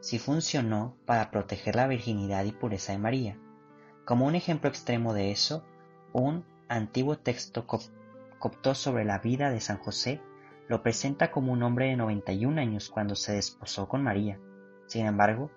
si 0.00 0.18
funcionó 0.18 0.96
para 1.06 1.30
proteger 1.30 1.76
la 1.76 1.86
virginidad 1.86 2.44
y 2.44 2.52
pureza 2.52 2.92
de 2.92 2.98
María. 2.98 3.38
Como 4.04 4.26
un 4.26 4.34
ejemplo 4.34 4.68
extremo 4.68 5.14
de 5.14 5.30
eso, 5.30 5.64
un 6.12 6.44
antiguo 6.68 7.18
texto 7.18 7.66
coptó 7.66 8.74
sobre 8.74 9.04
la 9.04 9.18
vida 9.18 9.50
de 9.50 9.60
San 9.60 9.78
José 9.78 10.20
lo 10.70 10.84
presenta 10.84 11.32
como 11.32 11.52
un 11.52 11.64
hombre 11.64 11.86
de 11.86 11.96
91 11.96 12.60
años 12.60 12.90
cuando 12.90 13.16
se 13.16 13.32
desposó 13.32 13.88
con 13.88 14.04
María. 14.04 14.38
Sin 14.86 15.04
embargo, 15.04 15.50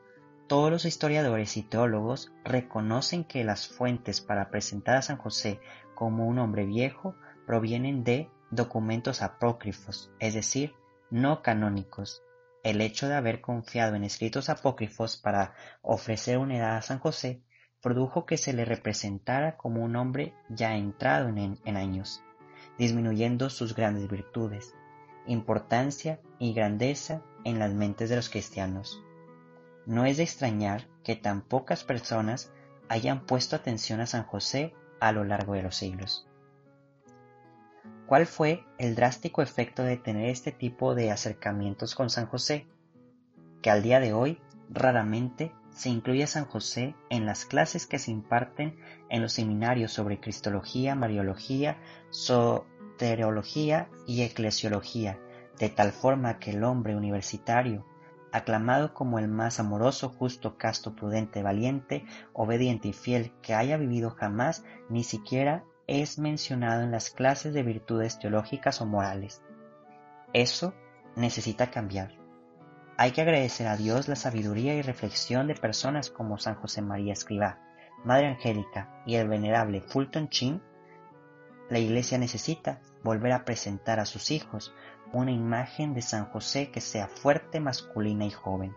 todos 0.47 0.71
los 0.71 0.85
historiadores 0.85 1.55
y 1.55 1.61
teólogos 1.61 2.33
reconocen 2.43 3.23
que 3.23 3.43
las 3.43 3.67
fuentes 3.67 4.21
para 4.21 4.49
presentar 4.49 4.95
a 4.95 5.03
San 5.03 5.17
José 5.17 5.59
como 5.93 6.25
un 6.27 6.39
hombre 6.39 6.65
viejo 6.65 7.13
provienen 7.45 8.03
de 8.03 8.27
documentos 8.49 9.21
apócrifos, 9.21 10.11
es 10.17 10.33
decir, 10.33 10.73
no 11.11 11.43
canónicos. 11.43 12.23
El 12.63 12.79
hecho 12.79 13.09
de 13.09 13.15
haber 13.15 13.41
confiado 13.41 13.95
en 13.95 14.05
escritos 14.05 14.49
apócrifos 14.49 15.17
para 15.17 15.53
ofrecer 15.81 16.37
una 16.37 16.57
edad 16.57 16.77
a 16.77 16.81
San 16.81 16.99
José 16.99 17.43
produjo 17.81 18.25
que 18.25 18.37
se 18.37 18.53
le 18.53 18.63
representara 18.63 19.57
como 19.57 19.83
un 19.83 19.97
hombre 19.97 20.33
ya 20.49 20.75
entrado 20.75 21.27
en, 21.27 21.77
años, 21.77 22.23
disminuyendo 22.77 23.49
sus 23.49 23.75
grandes 23.75 24.09
virtudes 24.09 24.73
importancia 25.25 26.19
y 26.39 26.53
grandeza 26.53 27.21
en 27.43 27.59
las 27.59 27.73
mentes 27.73 28.09
de 28.09 28.15
los 28.15 28.29
cristianos. 28.29 29.01
No 29.85 30.05
es 30.05 30.17
de 30.17 30.23
extrañar 30.23 30.87
que 31.03 31.15
tan 31.15 31.41
pocas 31.41 31.83
personas 31.83 32.51
hayan 32.89 33.25
puesto 33.25 33.55
atención 33.55 33.99
a 33.99 34.05
San 34.05 34.23
José 34.23 34.73
a 34.99 35.11
lo 35.11 35.23
largo 35.23 35.53
de 35.53 35.63
los 35.63 35.75
siglos. 35.75 36.27
¿Cuál 38.13 38.27
fue 38.27 38.63
el 38.77 38.93
drástico 38.93 39.41
efecto 39.41 39.81
de 39.81 39.97
tener 39.97 40.29
este 40.29 40.51
tipo 40.51 40.93
de 40.93 41.09
acercamientos 41.09 41.95
con 41.95 42.11
San 42.11 42.27
José? 42.27 42.67
Que 43.63 43.71
al 43.71 43.81
día 43.81 43.99
de 43.99 44.13
hoy 44.13 44.39
raramente 44.69 45.51
se 45.71 45.89
incluye 45.89 46.23
a 46.23 46.27
San 46.27 46.45
José 46.45 46.93
en 47.09 47.25
las 47.25 47.45
clases 47.45 47.87
que 47.87 47.97
se 47.97 48.11
imparten 48.11 48.77
en 49.09 49.23
los 49.23 49.33
seminarios 49.33 49.93
sobre 49.93 50.19
Cristología, 50.19 50.93
Mariología, 50.93 51.79
so 52.11 52.67
teología 52.99 53.89
y 54.05 54.21
eclesiología, 54.21 55.17
de 55.57 55.69
tal 55.69 55.91
forma 55.91 56.37
que 56.37 56.51
el 56.51 56.63
hombre 56.63 56.95
universitario, 56.95 57.83
aclamado 58.31 58.93
como 58.93 59.17
el 59.17 59.27
más 59.27 59.59
amoroso, 59.59 60.09
justo, 60.09 60.55
casto, 60.55 60.95
prudente, 60.95 61.41
valiente, 61.41 62.05
obediente 62.33 62.89
y 62.89 62.93
fiel 62.93 63.31
que 63.41 63.55
haya 63.55 63.75
vivido 63.77 64.11
jamás, 64.11 64.63
ni 64.87 65.03
siquiera 65.03 65.63
es 65.87 66.19
mencionado 66.19 66.81
en 66.81 66.91
las 66.91 67.09
clases 67.09 67.53
de 67.53 67.63
virtudes 67.63 68.19
teológicas 68.19 68.81
o 68.81 68.85
morales. 68.85 69.41
Eso 70.33 70.73
necesita 71.15 71.71
cambiar. 71.71 72.11
Hay 72.97 73.11
que 73.11 73.21
agradecer 73.21 73.67
a 73.67 73.77
Dios 73.77 74.07
la 74.07 74.15
sabiduría 74.15 74.75
y 74.75 74.81
reflexión 74.81 75.47
de 75.47 75.55
personas 75.55 76.09
como 76.09 76.37
San 76.37 76.55
José 76.55 76.81
María 76.81 77.13
Escribá, 77.13 77.59
Madre 78.03 78.27
Angélica 78.27 79.01
y 79.05 79.15
el 79.15 79.27
venerable 79.27 79.81
Fulton 79.81 80.29
Chin 80.29 80.61
la 81.69 81.79
Iglesia 81.79 82.17
necesita 82.17 82.81
volver 83.03 83.31
a 83.31 83.45
presentar 83.45 83.99
a 83.99 84.05
sus 84.05 84.31
hijos 84.31 84.75
una 85.11 85.31
imagen 85.31 85.93
de 85.93 86.01
San 86.01 86.25
José 86.25 86.69
que 86.71 86.81
sea 86.81 87.07
fuerte, 87.07 87.59
masculina 87.59 88.25
y 88.25 88.31
joven. 88.31 88.75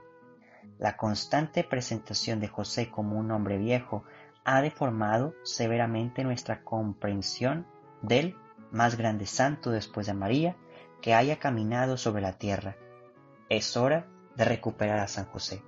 La 0.78 0.96
constante 0.96 1.64
presentación 1.64 2.40
de 2.40 2.48
José 2.48 2.90
como 2.90 3.18
un 3.18 3.32
hombre 3.32 3.58
viejo 3.58 4.04
ha 4.48 4.62
deformado 4.62 5.34
severamente 5.42 6.22
nuestra 6.22 6.62
comprensión 6.62 7.66
del 8.00 8.36
más 8.70 8.96
grande 8.96 9.26
santo 9.26 9.72
después 9.72 10.06
de 10.06 10.14
María 10.14 10.56
que 11.02 11.14
haya 11.14 11.40
caminado 11.40 11.96
sobre 11.96 12.22
la 12.22 12.38
tierra. 12.38 12.76
Es 13.48 13.76
hora 13.76 14.06
de 14.36 14.44
recuperar 14.44 15.00
a 15.00 15.08
San 15.08 15.24
José. 15.24 15.64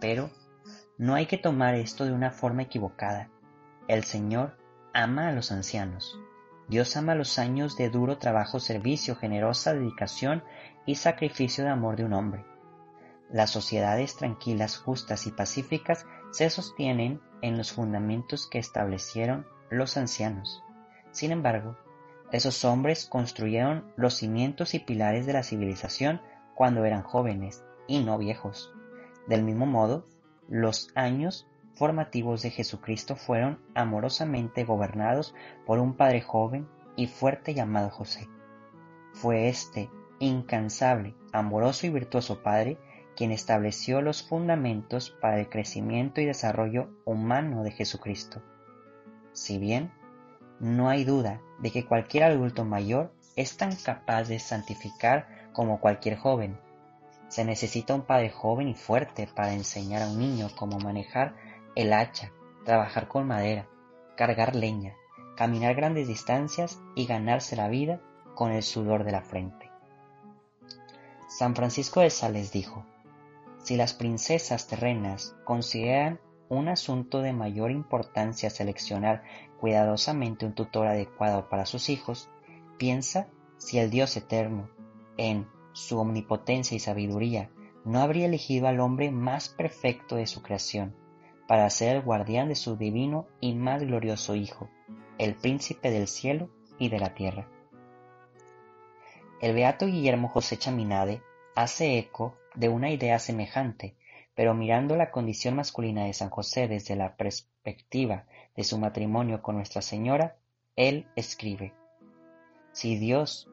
Pero 0.00 0.28
no 0.98 1.14
hay 1.14 1.24
que 1.24 1.38
tomar 1.38 1.74
esto 1.74 2.04
de 2.04 2.12
una 2.12 2.30
forma 2.30 2.60
equivocada. 2.60 3.30
El 3.88 4.04
Señor 4.04 4.58
ama 4.92 5.28
a 5.28 5.32
los 5.32 5.50
ancianos. 5.50 6.18
Dios 6.68 6.94
ama 6.98 7.14
los 7.14 7.38
años 7.38 7.78
de 7.78 7.88
duro 7.88 8.18
trabajo, 8.18 8.60
servicio, 8.60 9.16
generosa 9.16 9.72
dedicación 9.72 10.44
y 10.84 10.96
sacrificio 10.96 11.64
de 11.64 11.70
amor 11.70 11.96
de 11.96 12.04
un 12.04 12.12
hombre. 12.12 12.44
Las 13.30 13.48
sociedades 13.48 14.14
tranquilas, 14.14 14.76
justas 14.76 15.26
y 15.26 15.30
pacíficas 15.30 16.04
se 16.32 16.50
sostienen 16.50 17.22
en 17.42 17.58
los 17.58 17.72
fundamentos 17.72 18.48
que 18.48 18.58
establecieron 18.58 19.46
los 19.70 19.96
ancianos. 19.96 20.62
Sin 21.10 21.32
embargo, 21.32 21.76
esos 22.32 22.64
hombres 22.64 23.04
construyeron 23.04 23.92
los 23.96 24.14
cimientos 24.14 24.72
y 24.74 24.78
pilares 24.78 25.26
de 25.26 25.34
la 25.34 25.42
civilización 25.42 26.22
cuando 26.54 26.84
eran 26.84 27.02
jóvenes 27.02 27.62
y 27.86 28.02
no 28.02 28.16
viejos. 28.16 28.72
Del 29.26 29.42
mismo 29.44 29.66
modo, 29.66 30.06
los 30.48 30.90
años 30.94 31.46
formativos 31.74 32.42
de 32.42 32.50
Jesucristo 32.50 33.16
fueron 33.16 33.58
amorosamente 33.74 34.64
gobernados 34.64 35.34
por 35.66 35.78
un 35.78 35.96
padre 35.96 36.22
joven 36.22 36.68
y 36.96 37.06
fuerte 37.06 37.54
llamado 37.54 37.90
José. 37.90 38.28
Fue 39.12 39.48
este 39.48 39.90
incansable, 40.18 41.14
amoroso 41.32 41.86
y 41.86 41.90
virtuoso 41.90 42.42
padre 42.42 42.78
quien 43.16 43.30
estableció 43.30 44.00
los 44.00 44.22
fundamentos 44.22 45.10
para 45.10 45.38
el 45.38 45.48
crecimiento 45.48 46.20
y 46.20 46.26
desarrollo 46.26 46.88
humano 47.04 47.62
de 47.62 47.70
Jesucristo. 47.70 48.42
Si 49.32 49.58
bien 49.58 49.90
no 50.60 50.88
hay 50.88 51.04
duda 51.04 51.40
de 51.60 51.70
que 51.70 51.84
cualquier 51.84 52.24
adulto 52.24 52.64
mayor 52.64 53.12
es 53.36 53.56
tan 53.56 53.74
capaz 53.76 54.24
de 54.24 54.38
santificar 54.38 55.50
como 55.52 55.80
cualquier 55.80 56.16
joven, 56.16 56.58
se 57.28 57.44
necesita 57.44 57.94
un 57.94 58.02
padre 58.02 58.30
joven 58.30 58.68
y 58.68 58.74
fuerte 58.74 59.26
para 59.26 59.54
enseñar 59.54 60.02
a 60.02 60.08
un 60.08 60.18
niño 60.18 60.48
cómo 60.56 60.78
manejar 60.78 61.34
el 61.74 61.92
hacha, 61.92 62.30
trabajar 62.64 63.08
con 63.08 63.26
madera, 63.26 63.66
cargar 64.16 64.54
leña, 64.54 64.94
caminar 65.36 65.74
grandes 65.74 66.08
distancias 66.08 66.78
y 66.94 67.06
ganarse 67.06 67.56
la 67.56 67.68
vida 67.68 68.00
con 68.34 68.52
el 68.52 68.62
sudor 68.62 69.04
de 69.04 69.12
la 69.12 69.22
frente. 69.22 69.70
San 71.28 71.56
Francisco 71.56 72.00
de 72.00 72.10
Sales 72.10 72.52
dijo, 72.52 72.84
si 73.62 73.76
las 73.76 73.94
princesas 73.94 74.66
terrenas 74.66 75.36
consideran 75.44 76.20
un 76.48 76.68
asunto 76.68 77.22
de 77.22 77.32
mayor 77.32 77.70
importancia 77.70 78.50
seleccionar 78.50 79.22
cuidadosamente 79.58 80.44
un 80.44 80.54
tutor 80.54 80.86
adecuado 80.86 81.48
para 81.48 81.64
sus 81.64 81.88
hijos, 81.88 82.28
piensa 82.76 83.28
si 83.56 83.78
el 83.78 83.90
Dios 83.90 84.16
eterno, 84.16 84.68
en 85.16 85.46
su 85.72 85.98
omnipotencia 85.98 86.76
y 86.76 86.80
sabiduría, 86.80 87.50
no 87.84 88.00
habría 88.00 88.26
elegido 88.26 88.66
al 88.66 88.80
hombre 88.80 89.10
más 89.10 89.48
perfecto 89.48 90.16
de 90.16 90.26
su 90.26 90.42
creación, 90.42 90.94
para 91.46 91.70
ser 91.70 91.96
el 91.96 92.02
guardián 92.02 92.48
de 92.48 92.54
su 92.54 92.76
divino 92.76 93.26
y 93.40 93.54
más 93.54 93.82
glorioso 93.82 94.34
Hijo, 94.34 94.68
el 95.18 95.34
príncipe 95.36 95.90
del 95.90 96.08
cielo 96.08 96.50
y 96.78 96.88
de 96.88 96.98
la 96.98 97.14
tierra. 97.14 97.48
El 99.40 99.54
beato 99.54 99.86
Guillermo 99.86 100.28
José 100.28 100.56
Chaminade 100.56 101.22
hace 101.54 101.98
eco 101.98 102.36
de 102.54 102.68
una 102.68 102.90
idea 102.90 103.18
semejante, 103.18 103.96
pero 104.34 104.54
mirando 104.54 104.96
la 104.96 105.10
condición 105.10 105.56
masculina 105.56 106.04
de 106.04 106.12
San 106.12 106.30
José 106.30 106.68
desde 106.68 106.96
la 106.96 107.16
perspectiva 107.16 108.26
de 108.56 108.64
su 108.64 108.78
matrimonio 108.78 109.42
con 109.42 109.56
Nuestra 109.56 109.82
Señora, 109.82 110.36
él 110.76 111.06
escribe, 111.16 111.74
Si 112.72 112.96
Dios 112.96 113.50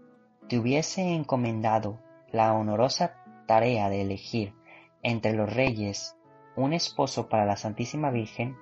te 0.48 0.58
hubiese 0.58 1.14
encomendado 1.14 2.00
la 2.32 2.54
honorosa 2.54 3.16
tarea 3.46 3.90
de 3.90 4.02
elegir 4.02 4.54
entre 5.04 5.34
los 5.34 5.54
reyes 5.54 6.16
un 6.56 6.74
esposo 6.74 7.30
para 7.30 7.46
la 7.46 7.56
Santísima 7.56 8.12
Virgen, 8.12 8.58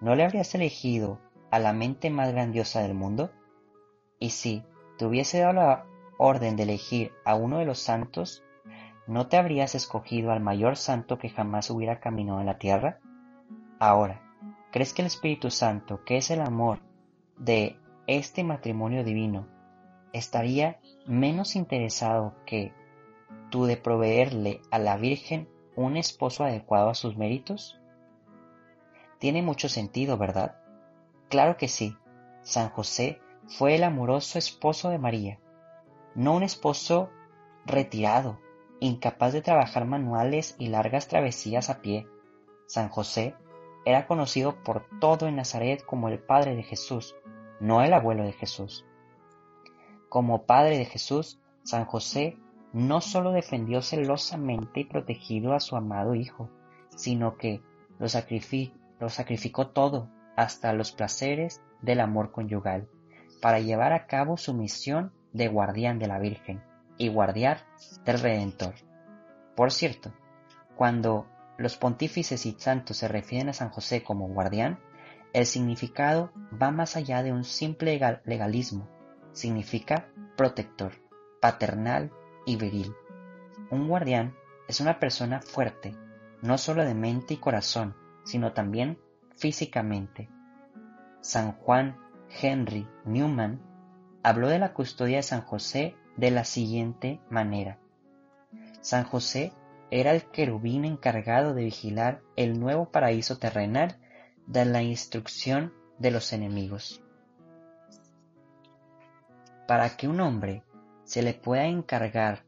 ¿no 0.00 0.14
le 0.14 0.24
habrías 0.24 0.54
elegido 0.54 1.18
a 1.50 1.58
la 1.58 1.72
mente 1.72 2.10
más 2.10 2.32
grandiosa 2.32 2.82
del 2.82 2.94
mundo? 2.94 3.30
Y 4.18 4.30
si 4.30 4.64
te 4.98 5.06
hubiese 5.06 5.40
dado 5.40 5.52
la 5.54 5.86
orden 6.18 6.56
de 6.56 6.62
elegir 6.64 7.12
a 7.24 7.34
uno 7.34 7.58
de 7.58 7.64
los 7.64 7.78
santos, 7.78 8.44
¿no 9.12 9.26
te 9.26 9.36
habrías 9.36 9.74
escogido 9.74 10.32
al 10.32 10.40
mayor 10.40 10.76
santo 10.78 11.18
que 11.18 11.28
jamás 11.28 11.68
hubiera 11.70 12.00
caminado 12.00 12.40
en 12.40 12.46
la 12.46 12.58
tierra? 12.58 12.98
Ahora, 13.78 14.22
¿crees 14.70 14.94
que 14.94 15.02
el 15.02 15.06
Espíritu 15.06 15.50
Santo, 15.50 16.02
que 16.04 16.16
es 16.16 16.30
el 16.30 16.40
amor 16.40 16.78
de 17.36 17.76
este 18.06 18.42
matrimonio 18.42 19.04
divino, 19.04 19.46
estaría 20.14 20.80
menos 21.06 21.56
interesado 21.56 22.34
que 22.46 22.72
tú 23.50 23.66
de 23.66 23.76
proveerle 23.76 24.62
a 24.70 24.78
la 24.78 24.96
Virgen 24.96 25.46
un 25.76 25.98
esposo 25.98 26.44
adecuado 26.44 26.88
a 26.88 26.94
sus 26.94 27.14
méritos? 27.18 27.78
Tiene 29.18 29.42
mucho 29.42 29.68
sentido, 29.68 30.16
¿verdad? 30.16 30.56
Claro 31.28 31.58
que 31.58 31.68
sí. 31.68 31.98
San 32.40 32.70
José 32.70 33.20
fue 33.46 33.74
el 33.74 33.84
amoroso 33.84 34.38
esposo 34.38 34.88
de 34.88 34.98
María, 34.98 35.38
no 36.14 36.34
un 36.34 36.42
esposo 36.42 37.10
retirado, 37.66 38.40
incapaz 38.82 39.32
de 39.32 39.42
trabajar 39.42 39.84
manuales 39.84 40.56
y 40.58 40.66
largas 40.66 41.06
travesías 41.06 41.70
a 41.70 41.80
pie. 41.80 42.08
San 42.66 42.88
José 42.88 43.36
era 43.84 44.08
conocido 44.08 44.60
por 44.64 44.86
todo 45.00 45.28
en 45.28 45.36
Nazaret 45.36 45.84
como 45.84 46.08
el 46.08 46.18
padre 46.18 46.56
de 46.56 46.64
Jesús, 46.64 47.14
no 47.60 47.82
el 47.82 47.92
abuelo 47.92 48.24
de 48.24 48.32
Jesús. 48.32 48.84
Como 50.08 50.46
padre 50.46 50.78
de 50.78 50.84
Jesús, 50.84 51.40
San 51.62 51.84
José 51.84 52.36
no 52.72 53.00
solo 53.00 53.30
defendió 53.30 53.82
celosamente 53.82 54.80
y 54.80 54.84
protegido 54.84 55.54
a 55.54 55.60
su 55.60 55.76
amado 55.76 56.16
hijo, 56.16 56.50
sino 56.96 57.36
que 57.36 57.62
lo, 58.00 58.08
lo 58.98 59.08
sacrificó 59.08 59.68
todo, 59.68 60.08
hasta 60.36 60.72
los 60.72 60.90
placeres 60.90 61.62
del 61.82 62.00
amor 62.00 62.32
conyugal, 62.32 62.88
para 63.40 63.60
llevar 63.60 63.92
a 63.92 64.06
cabo 64.06 64.36
su 64.36 64.54
misión 64.54 65.12
de 65.32 65.46
guardián 65.46 66.00
de 66.00 66.08
la 66.08 66.18
Virgen 66.18 66.71
y 66.98 67.08
guardiar 67.08 67.66
del 68.04 68.20
Redentor. 68.20 68.74
Por 69.56 69.72
cierto, 69.72 70.12
cuando 70.76 71.26
los 71.58 71.76
pontífices 71.76 72.46
y 72.46 72.52
santos 72.58 72.96
se 72.96 73.08
refieren 73.08 73.48
a 73.48 73.52
San 73.52 73.70
José 73.70 74.02
como 74.02 74.28
guardián, 74.28 74.78
el 75.32 75.46
significado 75.46 76.32
va 76.60 76.70
más 76.70 76.96
allá 76.96 77.22
de 77.22 77.32
un 77.32 77.44
simple 77.44 77.98
legalismo, 78.24 78.88
significa 79.32 80.08
protector, 80.36 80.92
paternal 81.40 82.12
y 82.46 82.56
viril. 82.56 82.94
Un 83.70 83.88
guardián 83.88 84.34
es 84.68 84.80
una 84.80 84.98
persona 84.98 85.40
fuerte, 85.40 85.96
no 86.42 86.58
solo 86.58 86.84
de 86.84 86.94
mente 86.94 87.34
y 87.34 87.38
corazón, 87.38 87.96
sino 88.24 88.52
también 88.52 88.98
físicamente. 89.36 90.28
San 91.20 91.52
Juan 91.52 91.96
Henry 92.28 92.88
Newman 93.04 93.60
habló 94.22 94.48
de 94.48 94.58
la 94.58 94.72
custodia 94.72 95.18
de 95.18 95.22
San 95.22 95.42
José 95.42 95.96
de 96.16 96.30
la 96.30 96.44
siguiente 96.44 97.20
manera. 97.30 97.78
San 98.80 99.04
José 99.04 99.52
era 99.90 100.12
el 100.12 100.24
querubín 100.24 100.84
encargado 100.84 101.54
de 101.54 101.64
vigilar 101.64 102.20
el 102.36 102.58
nuevo 102.58 102.90
paraíso 102.90 103.38
terrenal 103.38 103.98
de 104.46 104.64
la 104.64 104.82
instrucción 104.82 105.72
de 105.98 106.10
los 106.10 106.32
enemigos. 106.32 107.02
Para 109.66 109.96
que 109.96 110.08
un 110.08 110.20
hombre 110.20 110.62
se 111.04 111.22
le 111.22 111.34
pueda 111.34 111.66
encargar 111.66 112.44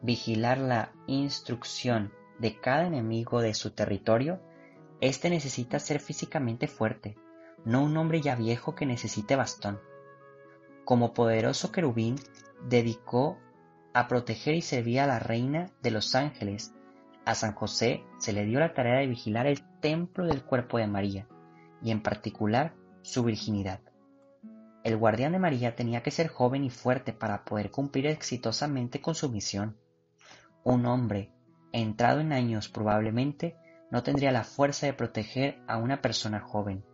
vigilar 0.00 0.58
la 0.58 0.92
instrucción 1.06 2.12
de 2.38 2.58
cada 2.58 2.86
enemigo 2.86 3.40
de 3.40 3.54
su 3.54 3.70
territorio, 3.70 4.40
éste 5.00 5.30
necesita 5.30 5.78
ser 5.78 6.00
físicamente 6.00 6.66
fuerte, 6.66 7.16
no 7.64 7.84
un 7.84 7.96
hombre 7.96 8.20
ya 8.20 8.34
viejo 8.34 8.74
que 8.74 8.86
necesite 8.86 9.36
bastón. 9.36 9.80
Como 10.84 11.14
poderoso 11.14 11.70
querubín, 11.70 12.16
dedicó 12.68 13.38
a 13.94 14.08
proteger 14.08 14.54
y 14.54 14.62
servir 14.62 15.00
a 15.00 15.06
la 15.06 15.18
reina 15.18 15.70
de 15.82 15.90
los 15.90 16.14
ángeles. 16.14 16.74
A 17.24 17.34
San 17.34 17.52
José 17.52 18.04
se 18.18 18.32
le 18.32 18.44
dio 18.44 18.58
la 18.58 18.74
tarea 18.74 18.98
de 18.98 19.06
vigilar 19.06 19.46
el 19.46 19.62
templo 19.80 20.26
del 20.26 20.42
cuerpo 20.42 20.78
de 20.78 20.86
María, 20.86 21.28
y 21.82 21.90
en 21.90 22.02
particular 22.02 22.74
su 23.02 23.22
virginidad. 23.22 23.80
El 24.82 24.96
guardián 24.96 25.32
de 25.32 25.38
María 25.38 25.76
tenía 25.76 26.02
que 26.02 26.10
ser 26.10 26.26
joven 26.26 26.64
y 26.64 26.70
fuerte 26.70 27.12
para 27.12 27.44
poder 27.44 27.70
cumplir 27.70 28.06
exitosamente 28.08 29.00
con 29.00 29.14
su 29.14 29.30
misión. 29.30 29.76
Un 30.64 30.86
hombre, 30.86 31.30
entrado 31.72 32.20
en 32.20 32.32
años 32.32 32.68
probablemente, 32.68 33.56
no 33.92 34.02
tendría 34.02 34.32
la 34.32 34.42
fuerza 34.42 34.86
de 34.86 34.94
proteger 34.94 35.62
a 35.68 35.76
una 35.76 36.00
persona 36.02 36.40
joven, 36.40 36.84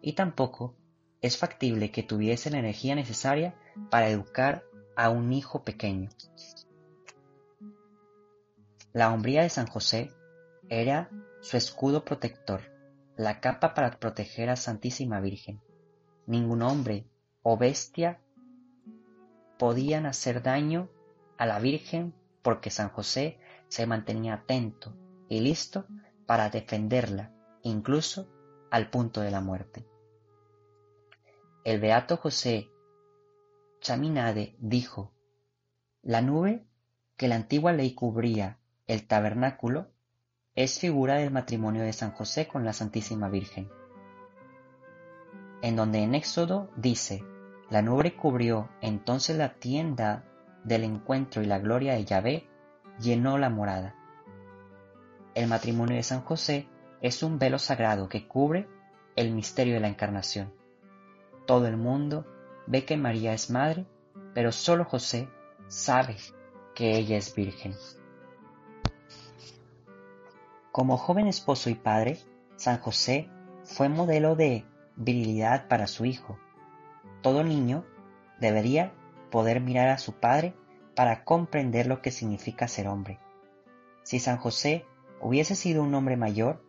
y 0.00 0.12
tampoco 0.12 0.76
es 1.24 1.38
factible 1.38 1.90
que 1.90 2.02
tuviese 2.02 2.50
la 2.50 2.58
energía 2.58 2.94
necesaria 2.94 3.54
para 3.88 4.10
educar 4.10 4.62
a 4.94 5.08
un 5.08 5.32
hijo 5.32 5.64
pequeño. 5.64 6.10
La 8.92 9.10
hombría 9.10 9.40
de 9.40 9.48
San 9.48 9.66
José 9.66 10.12
era 10.68 11.08
su 11.40 11.56
escudo 11.56 12.04
protector, 12.04 12.60
la 13.16 13.40
capa 13.40 13.72
para 13.72 13.98
proteger 13.98 14.50
a 14.50 14.56
Santísima 14.56 15.18
Virgen. 15.20 15.62
Ningún 16.26 16.60
hombre 16.60 17.06
o 17.42 17.56
bestia 17.56 18.20
podían 19.58 20.04
hacer 20.04 20.42
daño 20.42 20.90
a 21.38 21.46
la 21.46 21.58
Virgen 21.58 22.12
porque 22.42 22.68
San 22.68 22.90
José 22.90 23.38
se 23.68 23.86
mantenía 23.86 24.34
atento 24.34 24.94
y 25.30 25.40
listo 25.40 25.86
para 26.26 26.50
defenderla, 26.50 27.32
incluso 27.62 28.28
al 28.70 28.90
punto 28.90 29.22
de 29.22 29.30
la 29.30 29.40
muerte. 29.40 29.86
El 31.64 31.80
beato 31.80 32.18
José 32.18 32.68
Chaminade 33.80 34.54
dijo, 34.58 35.14
La 36.02 36.20
nube 36.20 36.66
que 37.16 37.26
la 37.26 37.36
antigua 37.36 37.72
ley 37.72 37.94
cubría 37.94 38.58
el 38.86 39.06
tabernáculo 39.06 39.88
es 40.54 40.78
figura 40.78 41.14
del 41.14 41.30
matrimonio 41.30 41.82
de 41.82 41.94
San 41.94 42.10
José 42.10 42.46
con 42.46 42.66
la 42.66 42.74
Santísima 42.74 43.30
Virgen, 43.30 43.70
en 45.62 45.74
donde 45.74 46.02
en 46.02 46.14
Éxodo 46.14 46.70
dice, 46.76 47.24
la 47.70 47.80
nube 47.80 48.14
cubrió 48.14 48.68
entonces 48.82 49.38
la 49.38 49.54
tienda 49.54 50.22
del 50.64 50.84
encuentro 50.84 51.42
y 51.42 51.46
la 51.46 51.60
gloria 51.60 51.94
de 51.94 52.04
Yahvé 52.04 52.46
llenó 53.00 53.38
la 53.38 53.48
morada. 53.48 53.94
El 55.34 55.48
matrimonio 55.48 55.96
de 55.96 56.02
San 56.02 56.20
José 56.20 56.68
es 57.00 57.22
un 57.22 57.38
velo 57.38 57.58
sagrado 57.58 58.10
que 58.10 58.28
cubre 58.28 58.68
el 59.16 59.32
misterio 59.32 59.72
de 59.72 59.80
la 59.80 59.88
encarnación. 59.88 60.52
Todo 61.46 61.66
el 61.66 61.76
mundo 61.76 62.24
ve 62.66 62.84
que 62.84 62.96
María 62.96 63.34
es 63.34 63.50
madre, 63.50 63.86
pero 64.34 64.52
solo 64.52 64.84
José 64.84 65.28
sabe 65.68 66.16
que 66.74 66.96
ella 66.96 67.16
es 67.16 67.34
virgen. 67.34 67.74
Como 70.72 70.96
joven 70.96 71.26
esposo 71.26 71.70
y 71.70 71.74
padre, 71.74 72.18
San 72.56 72.78
José 72.78 73.28
fue 73.62 73.88
modelo 73.88 74.36
de 74.36 74.64
virilidad 74.96 75.68
para 75.68 75.86
su 75.86 76.04
hijo. 76.04 76.38
Todo 77.22 77.44
niño 77.44 77.84
debería 78.40 78.92
poder 79.30 79.60
mirar 79.60 79.88
a 79.88 79.98
su 79.98 80.14
padre 80.14 80.54
para 80.94 81.24
comprender 81.24 81.86
lo 81.86 82.00
que 82.02 82.10
significa 82.10 82.68
ser 82.68 82.88
hombre. 82.88 83.18
Si 84.02 84.18
San 84.18 84.38
José 84.38 84.84
hubiese 85.20 85.54
sido 85.54 85.82
un 85.82 85.94
hombre 85.94 86.16
mayor, 86.16 86.62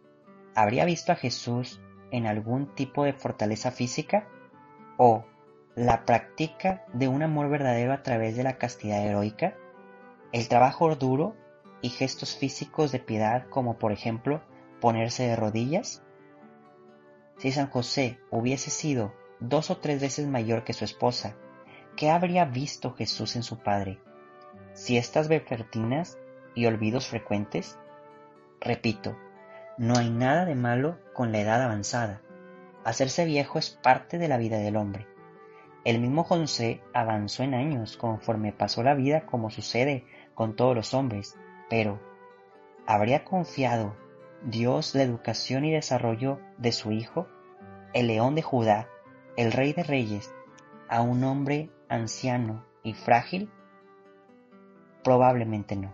¿habría 0.56 0.86
visto 0.86 1.12
a 1.12 1.16
Jesús 1.16 1.82
en 2.12 2.28
algún 2.28 2.74
tipo 2.76 3.04
de 3.04 3.14
fortaleza 3.14 3.72
física? 3.72 4.28
¿O 4.98 5.26
la 5.76 6.06
práctica 6.06 6.86
de 6.94 7.08
un 7.08 7.22
amor 7.22 7.50
verdadero 7.50 7.92
a 7.94 8.02
través 8.02 8.38
de 8.38 8.44
la 8.44 8.58
castidad 8.58 9.06
heroica, 9.06 9.56
el 10.32 10.48
trabajo 10.48 10.96
duro 10.96 11.36
y 11.82 11.90
gestos 11.90 12.38
físicos 12.38 12.92
de 12.92 13.00
piedad 13.00 13.48
como 13.50 13.78
por 13.78 13.92
ejemplo 13.92 14.42
ponerse 14.80 15.28
de 15.28 15.36
rodillas? 15.36 16.02
Si 17.38 17.52
San 17.52 17.70
José 17.70 18.20
hubiese 18.32 18.70
sido 18.70 19.14
dos 19.40 19.70
o 19.70 19.78
tres 19.78 20.02
veces 20.02 20.28
mayor 20.28 20.64
que 20.64 20.74
su 20.74 20.86
esposa, 20.86 21.36
¿qué 21.98 22.10
habría 22.10 22.46
visto 22.46 22.94
Jesús 22.94 23.36
en 23.36 23.44
su 23.44 23.60
Padre? 23.60 24.00
Si 24.74 24.98
estas 24.98 25.28
vespertinas 25.28 26.18
y 26.54 26.66
olvidos 26.66 27.08
frecuentes, 27.08 27.78
repito, 28.62 29.18
no 29.78 29.98
hay 29.98 30.10
nada 30.10 30.46
de 30.46 30.56
malo 30.56 30.98
con 31.14 31.34
la 31.34 31.40
edad 31.40 31.62
avanzada. 31.62 32.22
Hacerse 32.86 33.26
viejo 33.26 33.58
es 33.58 33.72
parte 33.72 34.20
de 34.20 34.28
la 34.28 34.38
vida 34.38 34.60
del 34.60 34.78
hombre. 34.78 35.08
El 35.86 36.00
mismo 36.00 36.24
José 36.24 36.84
avanzó 36.94 37.42
en 37.42 37.56
años 37.56 37.98
conforme 37.98 38.54
pasó 38.54 38.84
la 38.84 38.94
vida 38.94 39.26
como 39.26 39.50
sucede 39.50 40.06
con 40.36 40.56
todos 40.56 40.76
los 40.76 40.94
hombres, 40.94 41.36
pero 41.68 42.00
¿habría 42.86 43.24
confiado 43.24 43.96
Dios 44.44 44.94
la 44.94 45.02
educación 45.02 45.66
y 45.66 45.74
desarrollo 45.74 46.40
de 46.60 46.72
su 46.72 46.92
hijo, 46.92 47.28
el 47.94 48.06
león 48.06 48.36
de 48.36 48.44
Judá, 48.44 48.88
el 49.36 49.52
rey 49.52 49.74
de 49.74 49.82
reyes, 49.82 50.32
a 50.88 51.02
un 51.02 51.24
hombre 51.24 51.72
anciano 51.90 52.64
y 52.84 52.94
frágil? 52.94 53.50
Probablemente 55.04 55.76
no. 55.76 55.92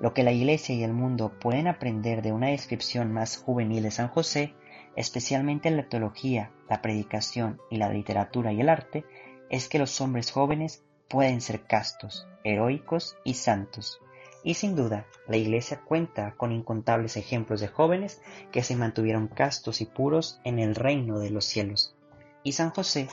Lo 0.00 0.12
que 0.14 0.24
la 0.24 0.32
Iglesia 0.32 0.74
y 0.74 0.82
el 0.82 0.92
mundo 0.92 1.32
pueden 1.38 1.68
aprender 1.68 2.22
de 2.22 2.32
una 2.32 2.48
descripción 2.48 3.12
más 3.12 3.36
juvenil 3.36 3.84
de 3.84 3.92
San 3.92 4.08
José 4.08 4.52
especialmente 4.96 5.68
en 5.68 5.76
la 5.76 5.88
teología, 5.88 6.50
la 6.68 6.82
predicación 6.82 7.60
y 7.70 7.76
la 7.76 7.90
literatura 7.90 8.52
y 8.52 8.60
el 8.60 8.68
arte, 8.68 9.04
es 9.50 9.68
que 9.68 9.78
los 9.78 10.00
hombres 10.00 10.32
jóvenes 10.32 10.82
pueden 11.08 11.40
ser 11.40 11.62
castos, 11.62 12.26
heroicos 12.42 13.16
y 13.22 13.34
santos. 13.34 14.00
Y 14.42 14.54
sin 14.54 14.76
duda, 14.76 15.06
la 15.26 15.36
Iglesia 15.36 15.80
cuenta 15.84 16.34
con 16.36 16.52
incontables 16.52 17.16
ejemplos 17.16 17.60
de 17.60 17.68
jóvenes 17.68 18.22
que 18.52 18.62
se 18.62 18.76
mantuvieron 18.76 19.28
castos 19.28 19.80
y 19.80 19.86
puros 19.86 20.40
en 20.44 20.58
el 20.58 20.74
reino 20.74 21.18
de 21.18 21.30
los 21.30 21.44
cielos. 21.44 21.94
Y 22.42 22.52
San 22.52 22.70
José 22.70 23.08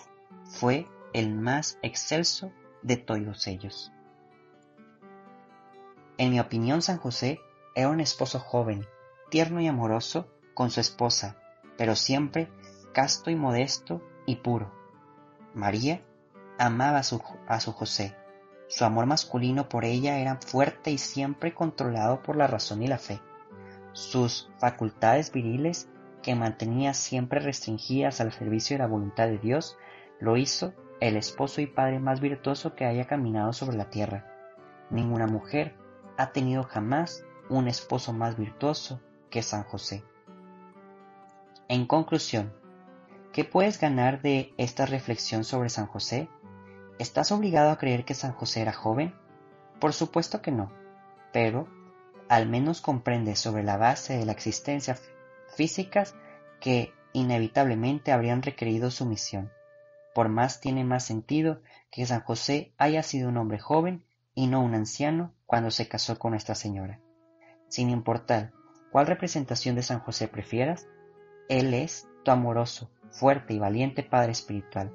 fue 0.46 0.88
el 1.12 1.34
más 1.34 1.78
excelso 1.82 2.52
de 2.82 2.98
todos 2.98 3.48
ellos. 3.48 3.92
En 6.18 6.30
mi 6.32 6.40
opinión, 6.40 6.82
San 6.82 6.98
José 6.98 7.40
era 7.76 7.90
un 7.90 8.00
esposo 8.00 8.40
joven, 8.40 8.86
tierno 9.32 9.60
y 9.60 9.68
amoroso 9.68 10.28
con 10.54 10.70
su 10.70 10.80
esposa, 10.80 11.38
pero 11.78 11.96
siempre 11.96 12.50
casto 12.94 13.30
y 13.30 13.36
modesto 13.36 14.02
y 14.26 14.38
puro. 14.38 14.72
María 15.54 16.02
amaba 16.58 17.00
a 17.00 17.04
su, 17.04 17.22
a 17.48 17.60
su 17.60 17.72
José. 17.72 18.16
Su 18.68 18.86
amor 18.86 19.06
masculino 19.06 19.70
por 19.70 19.86
ella 19.86 20.20
era 20.20 20.38
fuerte 20.38 20.92
y 20.92 20.98
siempre 20.98 21.54
controlado 21.54 22.24
por 22.24 22.36
la 22.36 22.48
razón 22.48 22.82
y 22.82 22.88
la 22.88 22.98
fe. 22.98 23.20
sus 23.92 24.50
facultades 24.58 25.32
viriles, 25.32 25.88
que 26.24 26.34
mantenía 26.34 26.96
siempre 26.96 27.40
restringidas 27.40 28.22
al 28.22 28.32
servicio 28.32 28.76
de 28.76 28.80
la 28.80 28.88
voluntad 28.88 29.28
de 29.28 29.38
Dios, 29.38 29.78
lo 30.20 30.38
hizo 30.38 30.74
el 31.00 31.18
esposo 31.18 31.62
y 31.62 31.68
padre 31.68 32.00
más 32.00 32.22
virtuoso 32.22 32.76
que 32.76 32.86
haya 32.86 33.06
caminado 33.06 33.54
sobre 33.54 33.78
la 33.78 33.90
tierra. 33.90 34.26
Ninguna 34.90 35.28
mujer 35.28 35.76
ha 36.18 36.32
tenido 36.32 36.64
jamás 36.64 37.26
un 37.50 37.68
esposo 37.68 38.14
más 38.14 38.38
virtuoso 38.38 39.02
que 39.30 39.44
San 39.44 39.64
José. 39.64 40.04
En 41.74 41.88
conclusión, 41.88 42.54
¿qué 43.32 43.46
puedes 43.46 43.80
ganar 43.80 44.22
de 44.22 44.54
esta 44.58 44.86
reflexión 44.86 45.44
sobre 45.44 45.70
San 45.70 45.88
José? 45.88 46.30
¿Estás 47.00 47.32
obligado 47.32 47.72
a 47.72 47.80
creer 47.80 48.06
que 48.06 48.14
San 48.14 48.32
José 48.32 48.62
era 48.62 48.74
joven? 48.74 49.16
Por 49.80 49.92
supuesto 49.94 50.44
que 50.44 50.52
no, 50.52 50.72
pero 51.32 51.68
al 52.30 52.48
menos 52.48 52.80
comprendes 52.80 53.40
sobre 53.40 53.64
la 53.64 53.78
base 53.78 54.16
de 54.16 54.24
la 54.24 54.34
existencia 54.34 55.00
físicas 55.56 56.14
que 56.62 56.94
inevitablemente 57.12 58.12
habrían 58.12 58.44
requerido 58.44 58.92
su 58.92 59.08
misión. 59.08 59.52
Por 60.14 60.30
más 60.30 60.62
tiene 60.62 60.84
más 60.84 61.04
sentido 61.04 61.64
que 61.90 62.06
San 62.06 62.22
José 62.22 62.72
haya 62.78 63.02
sido 63.02 63.30
un 63.30 63.38
hombre 63.38 63.58
joven 63.58 64.06
y 64.36 64.46
no 64.46 64.62
un 64.62 64.76
anciano 64.76 65.34
cuando 65.48 65.72
se 65.72 65.88
casó 65.88 66.20
con 66.20 66.34
Nuestra 66.34 66.54
Señora. 66.54 67.00
Sin 67.68 67.90
importar 67.90 68.52
cuál 68.92 69.08
representación 69.08 69.76
de 69.76 69.82
San 69.82 70.02
José 70.02 70.28
prefieras, 70.28 70.86
Él 71.50 71.74
es 71.74 72.08
tu 72.24 72.32
amoroso, 72.32 72.90
fuerte 73.10 73.54
y 73.54 73.60
valiente 73.60 74.04
Padre 74.04 74.32
Espiritual. 74.32 74.92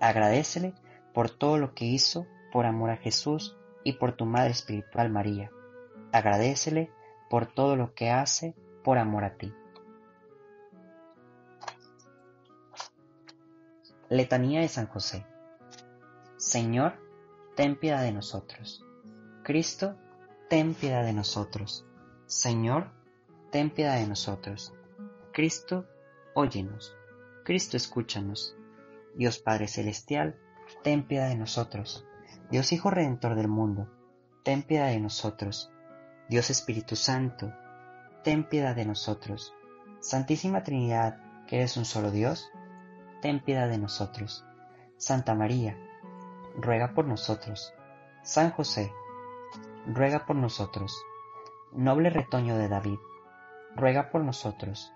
Agradecele 0.00 0.74
por 1.12 1.30
todo 1.30 1.58
lo 1.58 1.74
que 1.74 1.84
hizo 1.84 2.26
por 2.52 2.66
amor 2.66 2.90
a 2.90 2.96
Jesús 2.96 3.56
y 3.84 3.94
por 3.94 4.12
tu 4.12 4.26
Madre 4.26 4.50
Espiritual 4.50 5.10
María. 5.10 5.50
Agradecele 6.12 6.90
por 7.28 7.46
todo 7.46 7.76
lo 7.76 7.94
que 7.94 8.10
hace 8.10 8.54
por 8.82 8.98
amor 8.98 9.24
a 9.24 9.36
ti. 9.36 9.52
Letanía 14.08 14.60
de 14.60 14.68
San 14.68 14.86
José. 14.86 15.26
Señor, 16.36 16.94
ten 17.56 17.76
piedad 17.76 18.02
de 18.02 18.12
nosotros. 18.12 18.84
Cristo, 19.42 19.96
ten 20.48 20.74
piedad 20.74 21.04
de 21.04 21.12
nosotros. 21.12 21.84
Señor, 22.26 22.92
ten 23.50 23.70
piedad 23.70 23.96
de 23.96 24.06
nosotros. 24.06 24.75
Cristo, 25.36 25.84
óyenos. 26.32 26.96
Cristo, 27.44 27.76
escúchanos. 27.76 28.56
Dios 29.16 29.38
Padre 29.38 29.68
Celestial, 29.68 30.40
ten 30.82 31.06
piedad 31.06 31.28
de 31.28 31.36
nosotros. 31.36 32.06
Dios 32.50 32.72
Hijo 32.72 32.88
Redentor 32.88 33.34
del 33.34 33.46
mundo, 33.46 33.86
ten 34.44 34.62
piedad 34.62 34.86
de 34.86 34.98
nosotros. 34.98 35.70
Dios 36.30 36.48
Espíritu 36.48 36.96
Santo, 36.96 37.52
ten 38.24 38.48
piedad 38.48 38.74
de 38.74 38.86
nosotros. 38.86 39.52
Santísima 40.00 40.62
Trinidad, 40.62 41.18
que 41.46 41.56
eres 41.56 41.76
un 41.76 41.84
solo 41.84 42.10
Dios, 42.10 42.50
ten 43.20 43.44
piedad 43.44 43.68
de 43.68 43.76
nosotros. 43.76 44.42
Santa 44.96 45.34
María, 45.34 45.76
ruega 46.56 46.94
por 46.94 47.04
nosotros. 47.04 47.74
San 48.22 48.52
José, 48.52 48.90
ruega 49.84 50.24
por 50.24 50.36
nosotros. 50.36 50.96
Noble 51.72 52.08
retoño 52.08 52.56
de 52.56 52.70
David, 52.70 52.98
ruega 53.74 54.08
por 54.10 54.24
nosotros. 54.24 54.95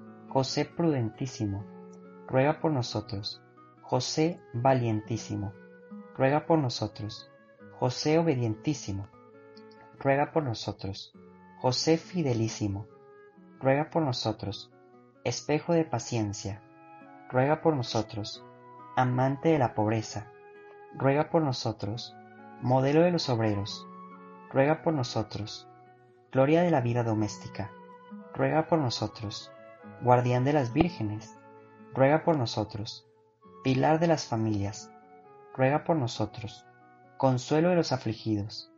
José 0.33 0.63
Prudentísimo, 0.63 1.65
ruega 2.25 2.61
por 2.61 2.71
nosotros. 2.71 3.43
José 3.81 4.39
Valientísimo, 4.53 5.51
ruega 6.15 6.45
por 6.45 6.57
nosotros. 6.57 7.29
José 7.77 8.17
Obedientísimo, 8.17 9.09
ruega 9.99 10.31
por 10.31 10.43
nosotros. 10.43 11.11
José 11.59 11.97
Fidelísimo, 11.97 12.87
ruega 13.59 13.89
por 13.89 14.03
nosotros. 14.03 14.71
Espejo 15.25 15.73
de 15.73 15.83
paciencia, 15.83 16.61
ruega 17.29 17.61
por 17.61 17.75
nosotros, 17.75 18.41
amante 18.95 19.49
de 19.49 19.59
la 19.59 19.73
pobreza, 19.73 20.31
ruega 20.97 21.29
por 21.29 21.41
nosotros, 21.41 22.15
modelo 22.61 23.01
de 23.01 23.11
los 23.11 23.27
obreros, 23.27 23.85
ruega 24.49 24.81
por 24.81 24.93
nosotros, 24.93 25.67
gloria 26.31 26.61
de 26.61 26.71
la 26.71 26.79
vida 26.79 27.03
doméstica, 27.03 27.69
ruega 28.33 28.67
por 28.67 28.79
nosotros, 28.79 29.51
guardián 30.01 30.43
de 30.43 30.53
las 30.53 30.73
vírgenes, 30.73 31.37
ruega 31.93 32.23
por 32.23 32.37
nosotros, 32.37 33.07
pilar 33.63 33.99
de 33.99 34.07
las 34.07 34.25
familias, 34.25 34.91
ruega 35.55 35.83
por 35.83 35.95
nosotros, 35.95 36.65
consuelo 37.17 37.69
de 37.69 37.75
los 37.75 37.91
afligidos, 37.91 38.71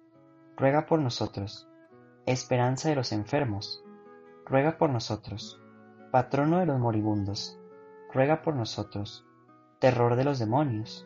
ruega 0.58 0.86
por 0.86 1.00
nosotros, 1.00 1.70
esperanza 2.26 2.90
de 2.90 2.96
los 2.96 3.12
enfermos, 3.12 3.84
ruega 4.46 4.78
por 4.78 4.90
nosotros, 4.90 5.60
patrono 6.12 6.60
de 6.60 6.66
los 6.66 6.80
moribundos, 6.80 7.58
ruega 8.14 8.42
por 8.42 8.56
nosotros. 8.56 9.26
Terror 9.80 10.16
de 10.16 10.24
los 10.24 10.40
demonios, 10.40 11.06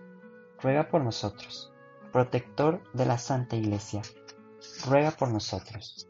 ruega 0.62 0.90
por 0.90 1.02
nosotros. 1.02 1.74
Protector 2.12 2.84
de 2.94 3.06
la 3.06 3.18
Santa 3.18 3.56
Iglesia, 3.56 4.02
ruega 4.86 5.12
por 5.12 5.30
nosotros. 5.30 6.10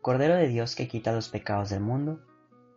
Cordero 0.00 0.34
de 0.34 0.48
Dios 0.48 0.76
que 0.76 0.88
quita 0.88 1.12
los 1.12 1.28
pecados 1.28 1.70
del 1.70 1.80
mundo, 1.80 2.20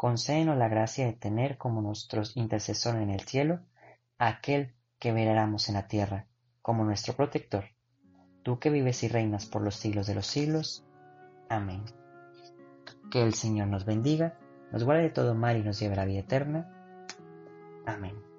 concédenos 0.00 0.56
la 0.56 0.70
gracia 0.70 1.04
de 1.04 1.12
tener 1.12 1.58
como 1.58 1.82
nuestro 1.82 2.22
intercesor 2.34 2.96
en 2.96 3.10
el 3.10 3.20
cielo 3.20 3.60
a 4.16 4.28
aquel 4.28 4.72
que 4.98 5.12
veneramos 5.12 5.68
en 5.68 5.74
la 5.74 5.88
tierra 5.88 6.26
como 6.62 6.84
nuestro 6.84 7.12
protector. 7.12 7.66
Tú 8.42 8.58
que 8.58 8.70
vives 8.70 9.02
y 9.02 9.08
reinas 9.08 9.44
por 9.44 9.60
los 9.60 9.74
siglos 9.74 10.06
de 10.06 10.14
los 10.14 10.26
siglos. 10.26 10.86
Amén. 11.50 11.84
Que 13.10 13.22
el 13.22 13.34
Señor 13.34 13.68
nos 13.68 13.84
bendiga, 13.84 14.38
nos 14.72 14.84
guarde 14.84 15.02
de 15.02 15.10
todo 15.10 15.34
mal 15.34 15.58
y 15.58 15.62
nos 15.62 15.78
lleve 15.78 15.92
a 15.92 15.98
la 15.98 16.06
vida 16.06 16.20
eterna. 16.20 16.72
Amén. 17.84 18.29